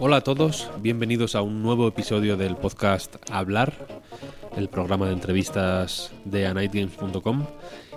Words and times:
Hola 0.00 0.16
a 0.16 0.20
todos, 0.20 0.70
bienvenidos 0.80 1.34
a 1.34 1.42
un 1.42 1.62
nuevo 1.62 1.88
episodio 1.88 2.36
del 2.36 2.56
podcast 2.56 3.16
Hablar, 3.30 3.72
el 4.56 4.68
programa 4.68 5.06
de 5.06 5.12
entrevistas 5.12 6.12
de 6.24 6.46
anightgames.com. 6.46 7.46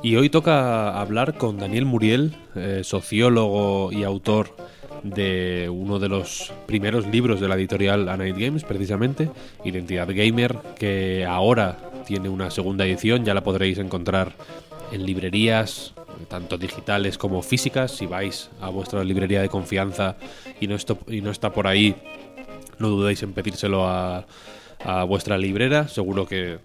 Y 0.04 0.16
hoy 0.16 0.30
toca 0.30 1.00
hablar 1.00 1.38
con 1.38 1.58
Daniel 1.58 1.86
Muriel, 1.86 2.36
eh, 2.56 2.82
sociólogo 2.84 3.92
y 3.92 4.04
autor 4.04 4.56
de 5.04 5.70
uno 5.72 6.00
de 6.00 6.10
los 6.10 6.52
primeros 6.66 7.08
libros 7.08 7.40
de 7.40 7.48
la 7.48 7.56
editorial 7.56 8.10
A 8.10 8.18
Games, 8.18 8.64
precisamente, 8.64 9.30
Identidad 9.64 10.08
Gamer, 10.10 10.58
que 10.78 11.26
ahora 11.26 11.89
tiene 12.10 12.28
una 12.28 12.50
segunda 12.50 12.88
edición, 12.88 13.24
ya 13.24 13.36
la 13.36 13.44
podréis 13.44 13.78
encontrar 13.78 14.34
en 14.92 15.06
librerías, 15.06 15.94
tanto 16.28 16.58
digitales 16.58 17.20
como 17.20 17.44
físicas. 17.44 17.92
Si 17.92 18.08
vais 18.08 18.50
a 18.60 18.70
vuestra 18.70 19.04
librería 19.04 19.44
de 19.44 19.48
confianza 19.48 20.16
y 20.60 20.66
no, 20.66 20.74
esto, 20.74 20.98
y 21.08 21.22
no 21.22 21.30
está 21.30 21.54
por 21.54 21.68
ahí, 21.68 21.96
no 22.80 22.90
dudéis 22.90 23.22
en 23.22 23.34
pedírselo 23.34 23.86
a, 23.86 24.26
a 24.84 25.04
vuestra 25.04 25.38
librera, 25.38 25.88
seguro 25.88 26.26
que 26.26 26.58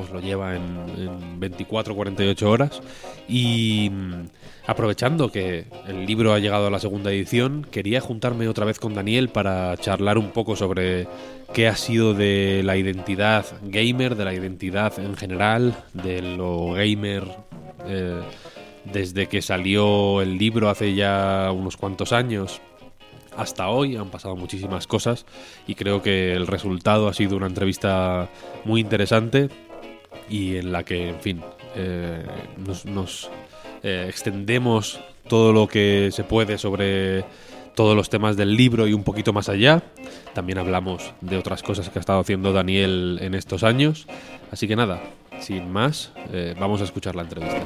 os 0.00 0.10
lo 0.10 0.20
lleva 0.20 0.56
en, 0.56 0.62
en 0.96 1.40
24 1.40 1.94
48 1.94 2.50
horas. 2.50 2.80
Y 3.28 3.90
mm, 3.90 4.26
aprovechando 4.66 5.30
que 5.30 5.66
el 5.86 6.06
libro 6.06 6.32
ha 6.32 6.38
llegado 6.38 6.66
a 6.66 6.70
la 6.70 6.78
segunda 6.78 7.10
edición, 7.10 7.66
quería 7.70 8.00
juntarme 8.00 8.48
otra 8.48 8.64
vez 8.64 8.78
con 8.78 8.94
Daniel 8.94 9.28
para 9.28 9.76
charlar 9.76 10.18
un 10.18 10.30
poco 10.30 10.56
sobre 10.56 11.06
qué 11.52 11.68
ha 11.68 11.76
sido 11.76 12.14
de 12.14 12.62
la 12.64 12.76
identidad 12.76 13.46
gamer, 13.62 14.16
de 14.16 14.24
la 14.24 14.34
identidad 14.34 14.98
en 14.98 15.16
general, 15.16 15.84
de 15.94 16.22
lo 16.22 16.72
gamer. 16.72 17.24
eh, 17.86 18.20
desde 18.92 19.26
que 19.26 19.42
salió 19.42 20.22
el 20.22 20.38
libro 20.38 20.70
hace 20.70 20.94
ya 20.94 21.50
unos 21.52 21.76
cuantos 21.76 22.12
años 22.12 22.60
hasta 23.36 23.68
hoy 23.68 23.96
han 23.96 24.10
pasado 24.10 24.34
muchísimas 24.34 24.86
cosas 24.86 25.26
y 25.66 25.74
creo 25.74 26.02
que 26.02 26.32
el 26.32 26.46
resultado 26.46 27.08
ha 27.08 27.14
sido 27.14 27.36
una 27.36 27.46
entrevista 27.46 28.28
muy 28.64 28.80
interesante 28.80 29.48
y 30.28 30.56
en 30.56 30.72
la 30.72 30.84
que, 30.84 31.08
en 31.10 31.20
fin, 31.20 31.42
eh, 31.74 32.26
nos, 32.56 32.84
nos, 32.84 33.30
eh, 33.82 34.06
extendemos 34.08 35.00
todo 35.28 35.52
lo 35.52 35.68
que 35.68 36.10
se 36.12 36.24
puede 36.24 36.58
sobre 36.58 37.24
todos 37.74 37.94
los 37.94 38.10
temas 38.10 38.36
del 38.36 38.56
libro 38.56 38.88
y 38.88 38.92
un 38.92 39.04
poquito 39.04 39.32
más 39.32 39.48
allá. 39.48 39.82
También 40.34 40.58
hablamos 40.58 41.12
de 41.20 41.36
otras 41.36 41.62
cosas 41.62 41.90
que 41.90 41.98
ha 41.98 42.00
estado 42.00 42.20
haciendo 42.20 42.52
Daniel 42.52 43.18
en 43.22 43.34
estos 43.34 43.62
años. 43.62 44.06
Así 44.50 44.66
que 44.66 44.74
nada, 44.74 45.00
sin 45.40 45.70
más, 45.70 46.12
eh, 46.32 46.56
vamos 46.58 46.80
a 46.80 46.84
escuchar 46.84 47.14
la 47.14 47.22
entrevista. 47.22 47.60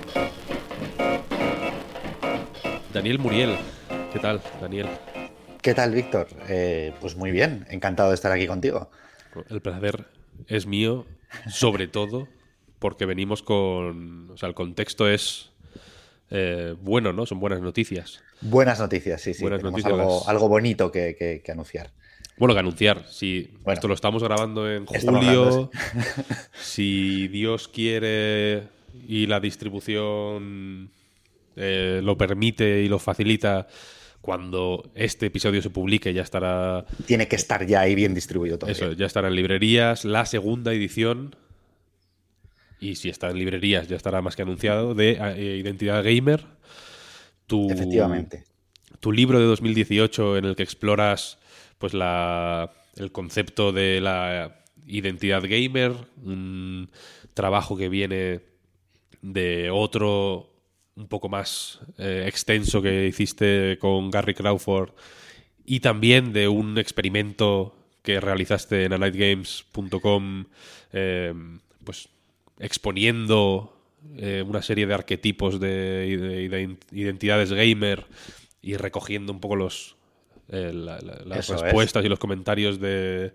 Daniel 2.92 3.18
Muriel, 3.18 3.56
¿qué 4.12 4.18
tal, 4.18 4.42
Daniel? 4.60 4.88
¿Qué 5.62 5.72
tal, 5.72 5.94
Víctor? 5.94 6.26
Eh, 6.48 6.92
pues 7.00 7.16
muy 7.16 7.30
bien, 7.30 7.66
encantado 7.70 8.10
de 8.10 8.16
estar 8.16 8.32
aquí 8.32 8.46
contigo. 8.46 8.90
El 9.48 9.62
placer 9.62 10.04
es 10.46 10.66
mío, 10.66 11.06
sobre 11.48 11.88
todo 11.88 12.28
porque 12.82 13.06
venimos 13.06 13.42
con. 13.42 14.28
O 14.32 14.36
sea, 14.36 14.48
el 14.48 14.54
contexto 14.54 15.08
es 15.08 15.50
eh, 16.30 16.74
bueno, 16.82 17.12
¿no? 17.12 17.24
Son 17.24 17.38
buenas 17.40 17.60
noticias. 17.60 18.20
Buenas 18.40 18.80
noticias, 18.80 19.20
sí, 19.22 19.32
sí. 19.32 19.42
Buenas 19.42 19.62
noticias. 19.62 19.92
Algo, 19.92 20.28
algo 20.28 20.48
bonito 20.48 20.90
que, 20.90 21.14
que- 21.18 21.40
que 21.44 21.52
anunciar. 21.52 21.92
Bueno, 22.38 22.54
que 22.54 22.60
anunciar. 22.60 23.04
Si 23.08 23.50
Bueno. 23.62 23.74
esto 23.74 23.88
lo 23.88 23.94
estamos 23.94 24.22
grabando 24.24 24.68
en 24.70 24.84
julio, 24.86 25.70
si 26.60 27.28
Dios 27.28 27.68
quiere 27.68 28.64
y 29.06 29.26
la 29.26 29.38
distribución 29.40 30.90
eh, 31.56 32.00
lo 32.02 32.16
permite 32.16 32.82
y 32.82 32.88
lo 32.88 32.98
facilita, 32.98 33.68
cuando 34.22 34.90
este 34.94 35.26
episodio 35.26 35.60
se 35.62 35.70
publique 35.70 36.12
ya 36.14 36.22
estará 36.22 36.84
Tiene 37.06 37.28
que 37.28 37.36
estar 37.36 37.66
ya 37.66 37.80
ahí 37.80 37.94
bien 37.94 38.14
distribuido 38.14 38.58
todo. 38.58 38.70
Eso, 38.70 38.92
ya 38.92 39.06
estará 39.06 39.28
en 39.28 39.34
librerías. 39.36 40.04
La 40.04 40.24
segunda 40.26 40.72
edición, 40.72 41.36
y 42.82 42.96
si 42.96 43.08
está 43.08 43.30
en 43.30 43.38
librerías, 43.38 43.86
ya 43.86 43.96
estará 43.96 44.20
más 44.20 44.34
que 44.34 44.42
anunciado, 44.42 44.94
de 44.94 45.12
eh, 45.12 45.58
Identidad 45.58 46.02
Gamer. 46.02 46.44
Tu, 47.46 47.70
Efectivamente. 47.70 48.44
Tu 48.98 49.12
libro 49.12 49.38
de 49.38 49.46
2018 49.46 50.38
en 50.38 50.44
el 50.46 50.56
que 50.56 50.64
exploras 50.64 51.38
pues 51.78 51.94
la, 51.94 52.72
el 52.96 53.12
concepto 53.12 53.72
de 53.72 54.00
la 54.00 54.62
identidad 54.86 55.42
gamer, 55.42 55.92
un 56.24 56.90
trabajo 57.34 57.76
que 57.76 57.88
viene 57.88 58.40
de 59.22 59.70
otro 59.70 60.50
un 60.94 61.08
poco 61.08 61.28
más 61.28 61.80
eh, 61.98 62.24
extenso 62.26 62.82
que 62.82 63.06
hiciste 63.06 63.78
con 63.80 64.10
Gary 64.10 64.34
Crawford 64.34 64.90
y 65.64 65.80
también 65.80 66.32
de 66.32 66.48
un 66.48 66.78
experimento 66.78 67.74
que 68.02 68.20
realizaste 68.20 68.84
en 68.84 68.92
anightgames.com 68.92 70.44
eh, 70.92 71.32
pues 71.84 72.08
exponiendo 72.62 73.76
eh, 74.16 74.42
una 74.46 74.62
serie 74.62 74.86
de 74.86 74.94
arquetipos 74.94 75.60
de, 75.60 75.68
de- 76.16 76.48
de 76.48 76.76
identidades 76.92 77.52
gamer 77.52 78.06
y 78.62 78.76
recogiendo 78.76 79.32
un 79.32 79.40
poco 79.40 79.56
los 79.56 79.96
eh, 80.48 80.72
la- 80.72 80.98
la- 81.00 81.22
las 81.24 81.38
Eso 81.40 81.54
es. 81.56 81.60
respuestas 81.62 82.04
y 82.04 82.08
los 82.08 82.18
comentarios 82.18 82.80
de 82.80 83.34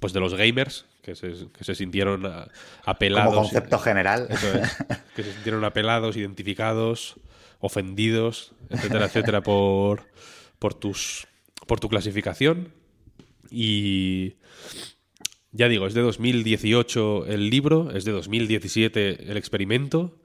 pues 0.00 0.12
de 0.12 0.20
los 0.20 0.34
gamers 0.34 0.86
que 1.02 1.14
se, 1.14 1.32
que 1.56 1.64
se 1.64 1.74
sintieron 1.74 2.26
a- 2.26 2.48
apelados 2.84 3.30
Como 3.34 3.42
concepto 3.42 3.78
general. 3.78 4.26
eso 4.30 4.52
es. 4.58 4.76
que 5.16 5.22
se 5.22 5.32
sintieron 5.32 5.64
apelados, 5.64 6.16
identificados, 6.16 7.16
ofendidos, 7.60 8.52
etcétera, 8.70 9.06
etcétera, 9.06 9.42
por, 9.42 10.04
por, 10.58 10.74
tus, 10.74 11.26
por 11.66 11.80
tu 11.80 11.88
clasificación. 11.88 12.72
Y 13.50 14.34
ya 15.52 15.68
digo, 15.68 15.86
es 15.86 15.94
de 15.94 16.02
2018 16.02 17.26
el 17.26 17.50
libro, 17.50 17.90
es 17.94 18.04
de 18.04 18.12
2017 18.12 19.30
el 19.30 19.36
experimento, 19.36 20.18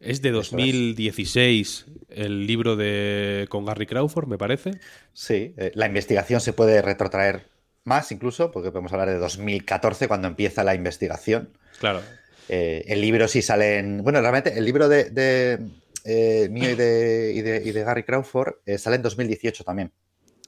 es 0.00 0.22
de 0.22 0.30
2016 0.30 1.86
el 2.08 2.46
libro 2.46 2.76
de 2.76 3.46
con 3.48 3.64
Gary 3.64 3.86
Crawford, 3.86 4.26
me 4.28 4.38
parece. 4.38 4.72
Sí, 5.12 5.54
eh, 5.56 5.72
la 5.74 5.86
investigación 5.86 6.40
se 6.40 6.52
puede 6.52 6.82
retrotraer 6.82 7.46
más 7.84 8.12
incluso, 8.12 8.50
porque 8.50 8.70
podemos 8.70 8.92
hablar 8.92 9.08
de 9.08 9.18
2014 9.18 10.08
cuando 10.08 10.28
empieza 10.28 10.64
la 10.64 10.74
investigación. 10.74 11.50
Claro. 11.78 12.02
Eh, 12.48 12.84
el 12.88 13.00
libro 13.00 13.28
sí 13.28 13.42
sale 13.42 13.78
en... 13.78 14.02
Bueno, 14.02 14.20
realmente 14.20 14.56
el 14.58 14.64
libro 14.64 14.88
de, 14.88 15.10
de, 15.10 15.58
eh, 16.04 16.48
mío 16.50 16.70
y 16.70 16.74
de, 16.74 17.32
y 17.34 17.40
de- 17.42 17.62
y 17.64 17.70
de 17.72 17.84
Gary 17.84 18.02
Crawford 18.02 18.54
sale 18.76 18.96
en 18.96 19.02
2018 19.02 19.64
también. 19.64 19.92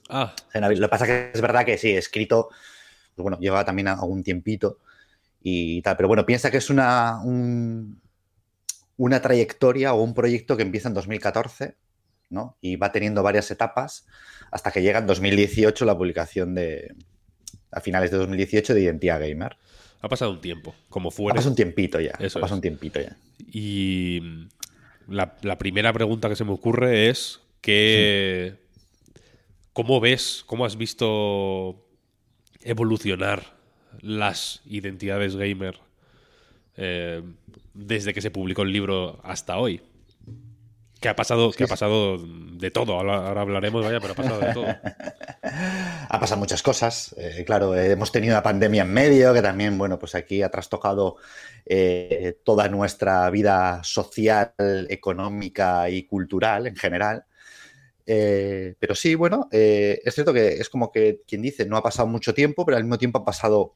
Ah, 0.09 0.35
En. 0.53 0.63
Lo 0.81 0.87
que 0.87 0.91
pasa 0.91 1.07
que 1.07 1.31
es 1.33 1.41
verdad 1.41 1.65
que 1.65 1.79
sí, 1.79 1.93
escrito, 1.93 2.49
pues 3.15 3.23
bueno, 3.23 3.39
lleva 3.41 3.65
también 3.65 3.89
algún 3.89 4.23
tiempito 4.23 4.79
y 5.43 5.83
tal. 5.83 5.97
Pero 5.97 6.09
bueno, 6.09 6.25
piensa 6.27 6.51
que 6.51 6.59
es 6.59 6.71
una, 6.71 7.21
un- 7.25 8.01
una 8.97 9.21
trayectoria 9.23 9.95
o 9.95 10.03
un 10.03 10.15
proyecto 10.15 10.57
que 10.57 10.63
empieza 10.63 10.89
en 10.89 10.95
2014, 10.95 11.75
¿no? 12.31 12.57
Y 12.61 12.77
va 12.77 12.93
teniendo 12.93 13.23
varias 13.23 13.51
etapas 13.51 14.07
hasta 14.51 14.71
que 14.71 14.83
llega 14.83 14.99
en 15.01 15.07
2018 15.07 15.85
la 15.85 15.97
publicación 15.97 16.55
de, 16.55 16.95
a 17.71 17.81
finales 17.81 18.11
de 18.11 18.19
2018, 18.19 18.75
de 18.75 18.83
Identidad 18.83 19.21
Gamer. 19.21 19.57
ha 20.01 20.09
pasado 20.09 20.31
un 20.33 20.41
tiempo, 20.41 20.75
como 20.89 21.09
Ha 21.09 21.13
fuera. 21.13 21.35
pasado 21.37 21.51
un 21.51 21.57
tiempito 21.57 22.01
ya. 22.01 22.13
Eso 22.19 22.39
ha 22.39 22.43
pasado 22.43 22.47
es. 22.57 22.59
un 22.59 22.61
tiempito 22.61 23.01
ya. 23.01 23.17
Y 23.51 24.21
mm, 24.23 25.13
la, 25.15 25.37
la 25.43 25.59
primera 25.59 25.93
pregunta 25.93 26.29
que 26.29 26.37
se 26.37 26.45
me 26.45 26.53
ocurre 26.53 27.09
es 27.09 27.41
que 27.61 28.55
¿cómo 29.73 30.01
ves, 30.01 30.43
cómo 30.47 30.65
has 30.67 30.77
visto 30.77 31.85
evolucionar 32.65 33.43
las 34.01 34.63
identidades 34.65 35.37
gamer 35.37 35.79
eh, 36.77 37.23
desde 37.75 38.15
que 38.15 38.21
se 38.21 38.31
publicó 38.31 38.63
el 38.63 38.73
libro 38.73 39.21
hasta 39.23 39.59
hoy? 39.59 39.83
Que 41.01 41.09
ha 41.09 41.17
pasado, 41.17 41.51
que 41.51 41.65
ha 41.65 41.67
pasado 41.67 42.17
de 42.19 42.71
todo. 42.71 42.95
Ahora, 42.95 43.41
hablaremos, 43.41 43.85
vaya, 43.85 43.99
pero 43.99 44.13
ha 44.13 44.17
pasado 44.17 44.39
de 44.39 44.55
todo. 44.55 44.67
ha 46.09 46.21
pasado 46.21 46.39
muchas 46.39 46.63
cosas. 46.63 47.13
Eh, 47.19 47.43
claro, 47.45 47.75
hemos 47.75 48.13
tenido 48.13 48.35
una 48.35 48.43
pandemia 48.43 48.83
en 48.83 48.93
medio 48.93 49.35
que 49.35 49.43
también, 49.43 49.77
bueno, 49.77 49.99
pues 49.99 50.15
aquí 50.15 50.43
ha 50.43 50.49
trastocado 50.49 51.17
eh, 51.67 52.39
toda 52.45 52.69
nuestra 52.69 53.29
vida 53.31 53.83
social, 53.83 54.53
económica 54.89 55.91
y 55.91 56.05
cultural 56.05 56.69
en 56.69 56.77
general. 56.77 57.25
Eh, 58.07 58.75
pero 58.79 58.95
sí, 58.95 59.15
bueno, 59.15 59.49
es 59.51 60.15
cierto 60.15 60.33
que 60.33 60.55
es 60.55 60.69
como 60.69 60.91
que 60.91 61.21
quien 61.27 61.43
dice, 61.43 61.67
no 61.67 61.77
ha 61.77 61.83
pasado 61.83 62.09
mucho 62.09 62.35
tiempo, 62.35 62.65
pero 62.65 62.77
al 62.77 62.85
mismo 62.85 62.99
tiempo 62.99 63.19
ha 63.19 63.25
pasado 63.25 63.75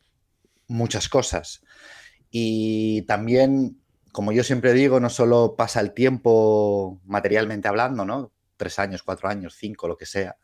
muchas 0.69 1.09
cosas. 1.09 1.63
Y 2.31 3.03
también 3.03 3.81
como 4.17 4.33
yo 4.33 4.43
siempre 4.43 4.73
digo, 4.73 4.99
no 4.99 5.11
solo 5.11 5.57
pasa 5.59 5.79
el 5.79 5.93
tiempo 5.93 7.03
materialmente 7.05 7.69
hablando, 7.69 8.07
¿no? 8.07 8.33
Tres 8.57 8.79
años, 8.79 9.03
cuatro 9.03 9.29
años, 9.29 9.57
cinco, 9.59 9.89
lo 9.89 9.99
que 9.99 10.07
sea, 10.07 10.39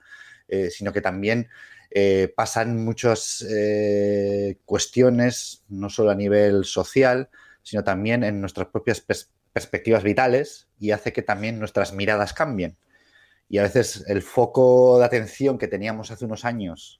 eh, 0.46 0.68
sino 0.68 0.92
que 0.92 1.00
también 1.00 1.48
eh, 1.90 2.30
pasan 2.36 2.84
muchas 2.84 3.42
eh, 3.48 4.58
cuestiones, 4.66 5.64
no 5.70 5.88
solo 5.88 6.10
a 6.10 6.14
nivel 6.14 6.66
social, 6.66 7.30
sino 7.62 7.82
también 7.82 8.24
en 8.24 8.42
nuestras 8.42 8.68
propias 8.68 9.02
perspectivas 9.54 10.02
vitales 10.02 10.68
y 10.78 10.90
hace 10.90 11.14
que 11.14 11.22
también 11.22 11.58
nuestras 11.58 11.94
miradas 11.94 12.34
cambien. 12.34 12.76
Y 13.52 13.58
a 13.58 13.62
veces 13.62 14.02
el 14.08 14.22
foco 14.22 14.98
de 14.98 15.04
atención 15.04 15.58
que 15.58 15.68
teníamos 15.68 16.10
hace 16.10 16.24
unos 16.24 16.44
años 16.44 16.98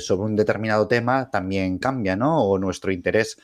sobre 0.00 0.26
un 0.26 0.36
determinado 0.36 0.86
tema 0.86 1.30
también 1.30 1.78
cambia, 1.78 2.14
¿no? 2.14 2.44
O 2.44 2.58
nuestro 2.58 2.92
interés 2.92 3.38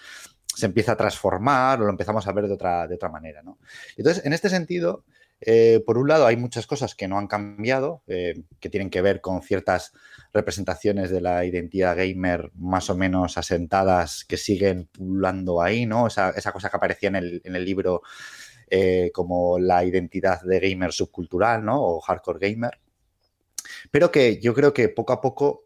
se 0.59 0.67
empieza 0.67 0.93
a 0.93 0.97
transformar 0.97 1.81
o 1.81 1.85
lo 1.85 1.91
empezamos 1.91 2.27
a 2.27 2.33
ver 2.33 2.49
de 2.49 2.55
otra, 2.55 2.89
de 2.89 2.97
otra 2.97 3.09
manera. 3.09 3.43
¿no? 3.43 3.59
Entonces, 3.97 4.25
en 4.27 4.33
este 4.33 4.49
sentido, 4.49 5.05
eh, 5.41 5.81
por 5.87 5.99
un 5.99 6.09
lado, 6.09 6.27
hay 6.27 6.37
muchas 6.37 6.67
cosas 6.67 6.97
que 6.97 7.07
no 7.07 7.17
han 7.17 7.29
cambiado, 7.29 8.03
eh, 8.09 8.43
que 8.59 8.69
tienen 8.69 8.91
que 8.91 9.01
ver 9.01 9.21
con 9.21 9.41
ciertas 9.43 9.93
representaciones 10.33 11.11
de 11.11 11.21
la 11.21 11.45
identidad 11.45 11.97
gamer 11.97 12.51
más 12.57 12.91
o 12.91 12.97
menos 12.97 13.39
asentadas 13.39 14.25
que 14.25 14.37
siguen 14.37 14.89
pulando 14.91 15.63
ahí, 15.63 15.87
¿no? 15.87 16.09
Esa, 16.09 16.33
cosa 16.53 16.71
que 16.71 16.77
aparecía 16.77 17.09
en 17.11 17.17
el, 17.17 17.65
libro 17.65 18.03
eh, 18.71 19.11
como 19.13 19.59
la 19.59 19.85
identidad 19.85 20.41
de 20.43 20.61
gamer 20.61 20.93
subcultural, 20.93 21.65
¿no? 21.65 21.83
O 21.83 22.01
hardcore 22.01 22.51
gamer. 22.51 22.79
Pero 23.91 24.11
que 24.11 24.41
yo 24.41 24.55
creo 24.55 24.73
que 24.73 24.89
poco 24.89 25.13
a 25.13 25.21
poco 25.21 25.65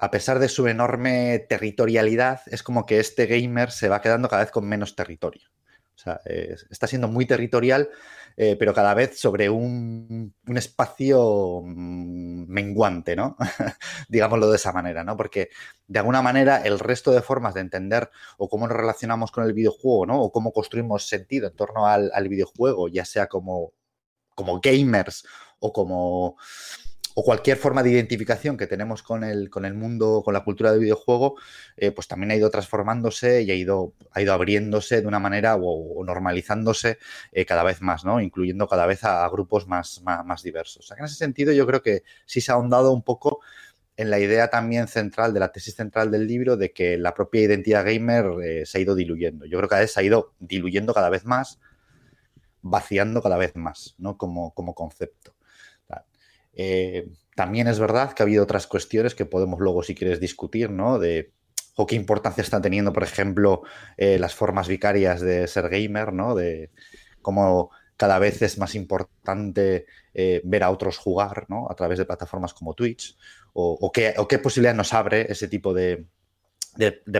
a 0.00 0.10
pesar 0.10 0.38
de 0.38 0.48
su 0.48 0.68
enorme 0.68 1.46
territorialidad, 1.48 2.42
es 2.46 2.62
como 2.62 2.84
que 2.84 3.00
este 3.00 3.26
gamer 3.26 3.70
se 3.70 3.88
va 3.88 4.02
quedando 4.02 4.28
cada 4.28 4.42
vez 4.42 4.52
con 4.52 4.68
menos 4.68 4.94
territorio. 4.94 5.48
O 5.94 5.98
sea, 5.98 6.20
está 6.70 6.86
siendo 6.86 7.08
muy 7.08 7.24
territorial, 7.24 7.88
eh, 8.40 8.54
pero 8.56 8.72
cada 8.72 8.94
vez 8.94 9.18
sobre 9.18 9.50
un, 9.50 10.32
espacio 10.54 11.60
mm, 11.64 12.44
menguante, 12.46 13.16
¿no? 13.16 13.36
Digámoslo 14.08 14.48
de 14.48 14.54
esa 14.54 14.70
manera, 14.70 15.02
¿no? 15.02 15.16
Porque 15.16 15.48
de 15.88 15.98
alguna 15.98 16.22
manera 16.22 16.58
el 16.58 16.78
resto 16.78 17.10
de 17.10 17.20
formas 17.20 17.54
de 17.54 17.62
entender 17.62 18.10
o 18.36 18.48
cómo 18.48 18.68
nos 18.68 18.76
relacionamos 18.76 19.32
con 19.32 19.42
el 19.42 19.54
videojuego, 19.54 20.06
¿no? 20.06 20.22
O 20.22 20.30
cómo 20.30 20.52
construimos 20.52 21.08
sentido 21.08 21.48
en 21.48 21.56
torno 21.56 21.88
al, 21.88 22.12
al 22.14 22.28
videojuego, 22.28 22.86
ya 22.86 23.04
sea 23.04 23.26
como, 23.26 23.72
como 24.36 24.60
gamers 24.60 25.26
o 25.58 25.72
como 25.72 26.36
o 27.20 27.24
cualquier 27.24 27.56
forma 27.56 27.82
de 27.82 27.90
identificación 27.90 28.56
que 28.56 28.68
tenemos 28.68 29.02
con 29.02 29.24
el, 29.24 29.50
con 29.50 29.64
el 29.64 29.74
mundo, 29.74 30.22
con 30.24 30.34
la 30.34 30.44
cultura 30.44 30.70
del 30.70 30.78
videojuego, 30.78 31.34
eh, 31.76 31.90
pues 31.90 32.06
también 32.06 32.30
ha 32.30 32.36
ido 32.36 32.48
transformándose 32.48 33.42
y 33.42 33.50
ha 33.50 33.56
ido, 33.56 33.92
ha 34.12 34.22
ido 34.22 34.32
abriéndose 34.32 35.00
de 35.00 35.06
una 35.08 35.18
manera 35.18 35.56
o, 35.60 36.04
normalizándose 36.04 36.98
eh, 37.32 37.44
cada 37.44 37.64
vez 37.64 37.82
más, 37.82 38.04
¿no? 38.04 38.20
Incluyendo 38.20 38.68
cada 38.68 38.86
vez 38.86 39.02
a, 39.02 39.28
grupos 39.30 39.66
más, 39.66 40.00
más, 40.04 40.44
diversos. 40.44 40.92
En 40.96 41.04
ese 41.04 41.16
sentido 41.16 41.52
yo 41.52 41.66
creo 41.66 41.82
que 41.82 42.04
sí 42.24 42.40
se 42.40 42.52
ha 42.52 42.54
ahondado 42.54 42.92
un 42.92 43.02
poco 43.02 43.40
en 43.96 44.10
la 44.10 44.20
idea 44.20 44.48
también 44.48 44.86
central 44.86 45.34
de 45.34 45.40
la 45.40 45.50
tesis 45.50 45.74
central 45.74 46.12
del 46.12 46.24
libro 46.24 46.56
de 46.56 46.72
que 46.72 46.98
la 46.98 47.14
propia 47.14 47.42
identidad 47.42 47.84
gamer 47.84 48.26
eh, 48.44 48.64
se 48.64 48.78
ha 48.78 48.80
ido 48.80 48.94
diluyendo. 48.94 49.44
Yo 49.44 49.58
creo 49.58 49.68
que 49.68 49.88
se 49.88 49.98
ha 49.98 50.04
ido 50.04 50.34
diluyendo 50.38 50.94
cada 50.94 51.10
vez 51.10 51.24
más, 51.24 51.58
vaciando 52.62 53.20
cada 53.22 53.38
vez 53.38 53.56
más, 53.56 53.96
¿no? 53.98 54.16
Como, 54.16 54.54
como 54.54 54.76
concepto. 54.76 55.34
Eh, 56.54 57.08
también 57.34 57.68
es 57.68 57.78
verdad 57.78 58.12
que 58.12 58.22
ha 58.22 58.24
habido 58.24 58.42
otras 58.42 58.66
cuestiones 58.66 59.14
que 59.14 59.26
podemos 59.26 59.60
luego, 59.60 59.82
si 59.82 59.94
quieres, 59.94 60.20
discutir, 60.20 60.70
¿no? 60.70 60.98
De 60.98 61.32
o 61.76 61.86
qué 61.86 61.94
importancia 61.94 62.42
están 62.42 62.62
teniendo, 62.62 62.92
por 62.92 63.04
ejemplo, 63.04 63.62
eh, 63.96 64.18
las 64.18 64.34
formas 64.34 64.66
vicarias 64.66 65.20
de 65.20 65.46
ser 65.46 65.68
gamer, 65.68 66.12
¿no? 66.12 66.34
De 66.34 66.72
cómo 67.22 67.70
cada 67.96 68.18
vez 68.18 68.42
es 68.42 68.58
más 68.58 68.74
importante 68.74 69.86
eh, 70.12 70.40
ver 70.44 70.64
a 70.64 70.70
otros 70.70 70.98
jugar, 70.98 71.46
¿no? 71.48 71.70
A 71.70 71.76
través 71.76 71.98
de 71.98 72.04
plataformas 72.04 72.52
como 72.52 72.74
Twitch, 72.74 73.16
o, 73.52 73.92
qué, 73.92 74.38
posibilidad 74.42 74.74
nos 74.74 74.92
abre 74.92 75.30
ese 75.30 75.48
tipo 75.48 75.72
de, 75.72 76.06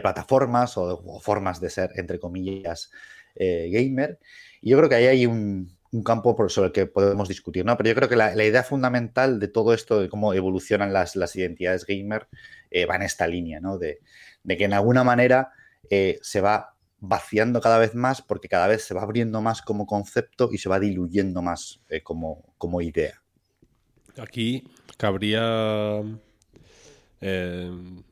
plataformas 0.03 0.77
o, 0.77 1.21
formas 1.21 1.61
de 1.61 1.71
ser, 1.71 1.91
entre 1.95 2.19
comillas, 2.19 2.91
gamer. 3.37 4.19
Y 4.61 4.71
yo 4.71 4.79
creo 4.79 4.89
que 4.89 4.95
ahí 4.97 5.07
hay 5.07 5.27
un, 5.27 5.78
un 5.93 6.03
campo 6.03 6.49
sobre 6.49 6.67
el 6.67 6.73
que 6.73 6.87
podemos 6.87 7.29
discutir, 7.29 7.65
¿no? 7.65 7.77
Pero 7.77 7.89
yo 7.89 7.95
creo 7.95 8.09
que 8.09 8.17
la, 8.17 8.45
idea 8.45 8.63
fundamental 8.63 9.41
de 9.41 9.49
todo 9.49 9.73
esto, 9.73 10.01
de 10.01 10.09
cómo 10.09 10.35
evolucionan 10.35 10.93
las, 10.93 11.15
identidades 11.37 11.87
gamer, 11.87 12.29
eh, 12.71 12.87
va 12.87 12.97
en 12.97 13.03
esta 13.03 13.27
línea, 13.27 13.61
¿no? 13.61 13.79
De, 13.79 14.01
que 14.47 14.65
en 14.65 14.73
alguna 14.73 15.05
manera 15.05 15.53
eh, 15.91 16.19
se 16.23 16.41
va 16.41 16.75
vaciando 17.01 17.61
cada 17.61 17.79
vez 17.79 17.95
más 17.95 18.23
porque 18.23 18.49
cada 18.49 18.67
vez 18.67 18.83
se 18.85 18.95
va 18.95 19.03
abriendo 19.03 19.41
más 19.41 19.63
como 19.63 19.87
concepto 19.87 20.49
y 20.53 20.59
se 20.59 20.69
va 20.69 20.81
diluyendo 20.81 21.43
más 21.43 21.81
eh, 21.89 22.03
como, 22.03 22.45
como, 22.59 22.81
idea. 22.81 23.23
Aquí 24.17 24.65
cabría 24.97 26.03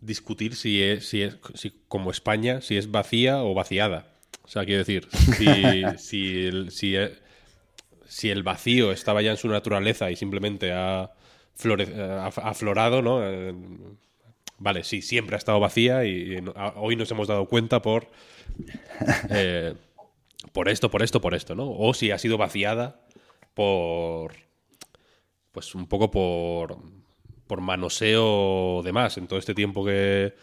discutir 0.00 0.56
si 0.56 0.82
es, 0.82 1.08
si 1.08 1.23
es 1.23 1.37
si 1.55 1.70
como 1.88 2.11
España, 2.11 2.61
si 2.61 2.76
es 2.76 2.90
vacía 2.90 3.43
o 3.43 3.55
vaciada. 3.55 4.06
O 4.44 4.49
sea, 4.49 4.64
quiero 4.64 4.84
decir, 4.84 5.08
si, 5.37 5.82
si, 5.99 6.70
si 6.70 6.96
si 8.08 8.30
el 8.30 8.42
vacío 8.42 8.92
estaba 8.92 9.22
ya 9.22 9.30
en 9.30 9.36
su 9.36 9.48
naturaleza 9.48 10.10
y 10.10 10.16
simplemente 10.16 10.72
ha, 10.72 11.10
aflorado, 12.42 13.02
¿no? 13.02 13.20
Eh, 13.22 13.54
vale, 14.58 14.84
sí, 14.84 15.02
siempre 15.02 15.36
ha 15.36 15.38
estado 15.38 15.60
vacía 15.60 16.04
y, 16.04 16.42
hoy 16.76 16.96
nos 16.96 17.10
hemos 17.10 17.28
dado 17.28 17.46
cuenta 17.46 17.82
por, 17.82 18.08
eh, 19.30 19.74
por 20.52 20.68
esto, 20.68 20.90
por 20.90 21.02
esto, 21.02 21.20
por 21.20 21.34
esto, 21.34 21.54
¿no? 21.54 21.70
O 21.70 21.94
si 21.94 22.10
ha 22.10 22.18
sido 22.18 22.38
vaciada 22.38 23.00
por, 23.54 24.34
pues 25.52 25.74
un 25.74 25.86
poco 25.86 26.10
por, 26.10 26.76
por 27.46 27.60
manoseo 27.60 28.82
de 28.84 28.92
más 28.92 29.16
en 29.18 29.26
todo 29.26 29.38
este 29.38 29.54
tiempo 29.54 29.84
que, 29.84 30.34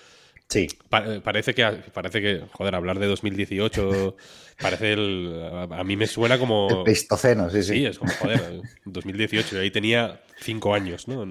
Sí. 0.53 0.67
parece 0.89 1.55
que, 1.55 1.65
parece 1.93 2.21
que, 2.21 2.43
joder, 2.51 2.75
hablar 2.75 2.99
de 2.99 3.07
2018 3.07 4.15
parece 4.61 4.93
el. 4.93 5.51
A, 5.71 5.83
mí 5.83 5.97
me 5.97 6.07
suena 6.07 6.37
como. 6.37 6.67
El 6.69 6.83
Pleistoceno, 6.83 7.49
sí, 7.49 7.63
sí. 7.63 7.73
Sí, 7.73 7.85
es 7.85 7.97
como, 7.97 8.11
joder, 8.13 8.61
2018, 8.85 9.59
ahí 9.59 9.71
tenía 9.71 10.21
cinco 10.39 10.73
años, 10.73 11.07
¿no? 11.07 11.25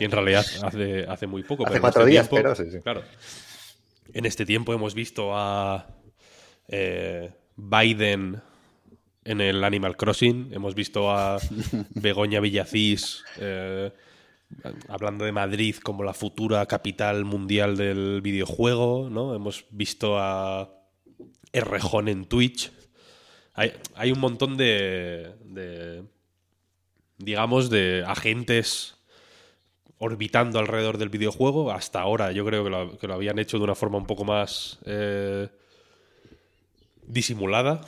Y 0.00 0.04
en 0.04 0.10
realidad 0.10 0.44
hace, 0.62 1.04
hace 1.08 1.26
muy 1.26 1.42
poco. 1.44 1.66
Hace 1.66 1.80
cuatro 1.80 2.02
este 2.02 2.10
días, 2.10 2.28
pero 2.28 2.54
sí, 2.54 2.64
sí. 2.70 2.80
Claro. 2.80 3.02
En 4.12 4.26
este 4.26 4.44
tiempo 4.44 4.74
hemos 4.74 4.94
visto 4.94 5.36
a 5.36 5.86
eh, 6.68 7.30
Biden 7.56 8.42
en 9.24 9.40
el 9.40 9.62
Animal 9.62 9.96
Crossing, 9.96 10.50
hemos 10.52 10.74
visto 10.74 11.10
a 11.10 11.38
Begoña 11.94 12.40
Villacís. 12.40 13.24
Eh, 13.38 13.92
hablando 14.88 15.24
de 15.24 15.32
Madrid 15.32 15.76
como 15.76 16.04
la 16.04 16.14
futura 16.14 16.64
capital 16.66 17.24
mundial 17.24 17.76
del 17.76 18.20
videojuego, 18.22 19.08
¿no? 19.10 19.34
Hemos 19.34 19.66
visto 19.70 20.18
a 20.18 20.70
Errejón 21.52 22.08
en 22.08 22.24
Twitch. 22.24 22.72
Hay, 23.54 24.10
un 24.10 24.18
montón 24.18 24.56
de, 24.56 26.04
digamos, 27.18 27.68
de 27.68 28.02
agentes 28.06 28.96
orbitando 29.98 30.58
alrededor 30.58 30.98
del 30.98 31.10
videojuego. 31.10 31.70
Hasta 31.70 32.00
ahora 32.00 32.32
yo 32.32 32.44
creo 32.46 32.64
que 32.98 33.06
lo, 33.06 33.14
habían 33.14 33.38
hecho 33.38 33.58
de 33.58 33.64
una 33.64 33.74
forma 33.74 33.98
un 33.98 34.06
poco 34.06 34.24
más 34.24 34.78
eh, 34.86 35.48
disimulada. 37.06 37.82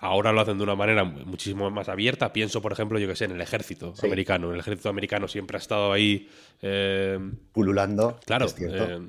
Ahora 0.00 0.32
lo 0.32 0.40
hacen 0.40 0.58
de 0.58 0.64
una 0.64 0.76
manera 0.76 1.02
muchísimo 1.04 1.70
más 1.70 1.88
abierta. 1.88 2.32
Pienso, 2.32 2.62
por 2.62 2.72
ejemplo, 2.72 2.98
yo 2.98 3.08
que 3.08 3.16
sé, 3.16 3.24
en 3.24 3.32
el 3.32 3.40
ejército 3.40 3.94
americano. 4.02 4.52
El 4.52 4.60
ejército 4.60 4.88
americano 4.88 5.26
siempre 5.26 5.56
ha 5.56 5.60
estado 5.60 5.92
ahí. 5.92 6.28
Eh, 6.62 7.18
Pululando. 7.52 8.18
Claro. 8.24 8.46
Eh, 8.58 9.00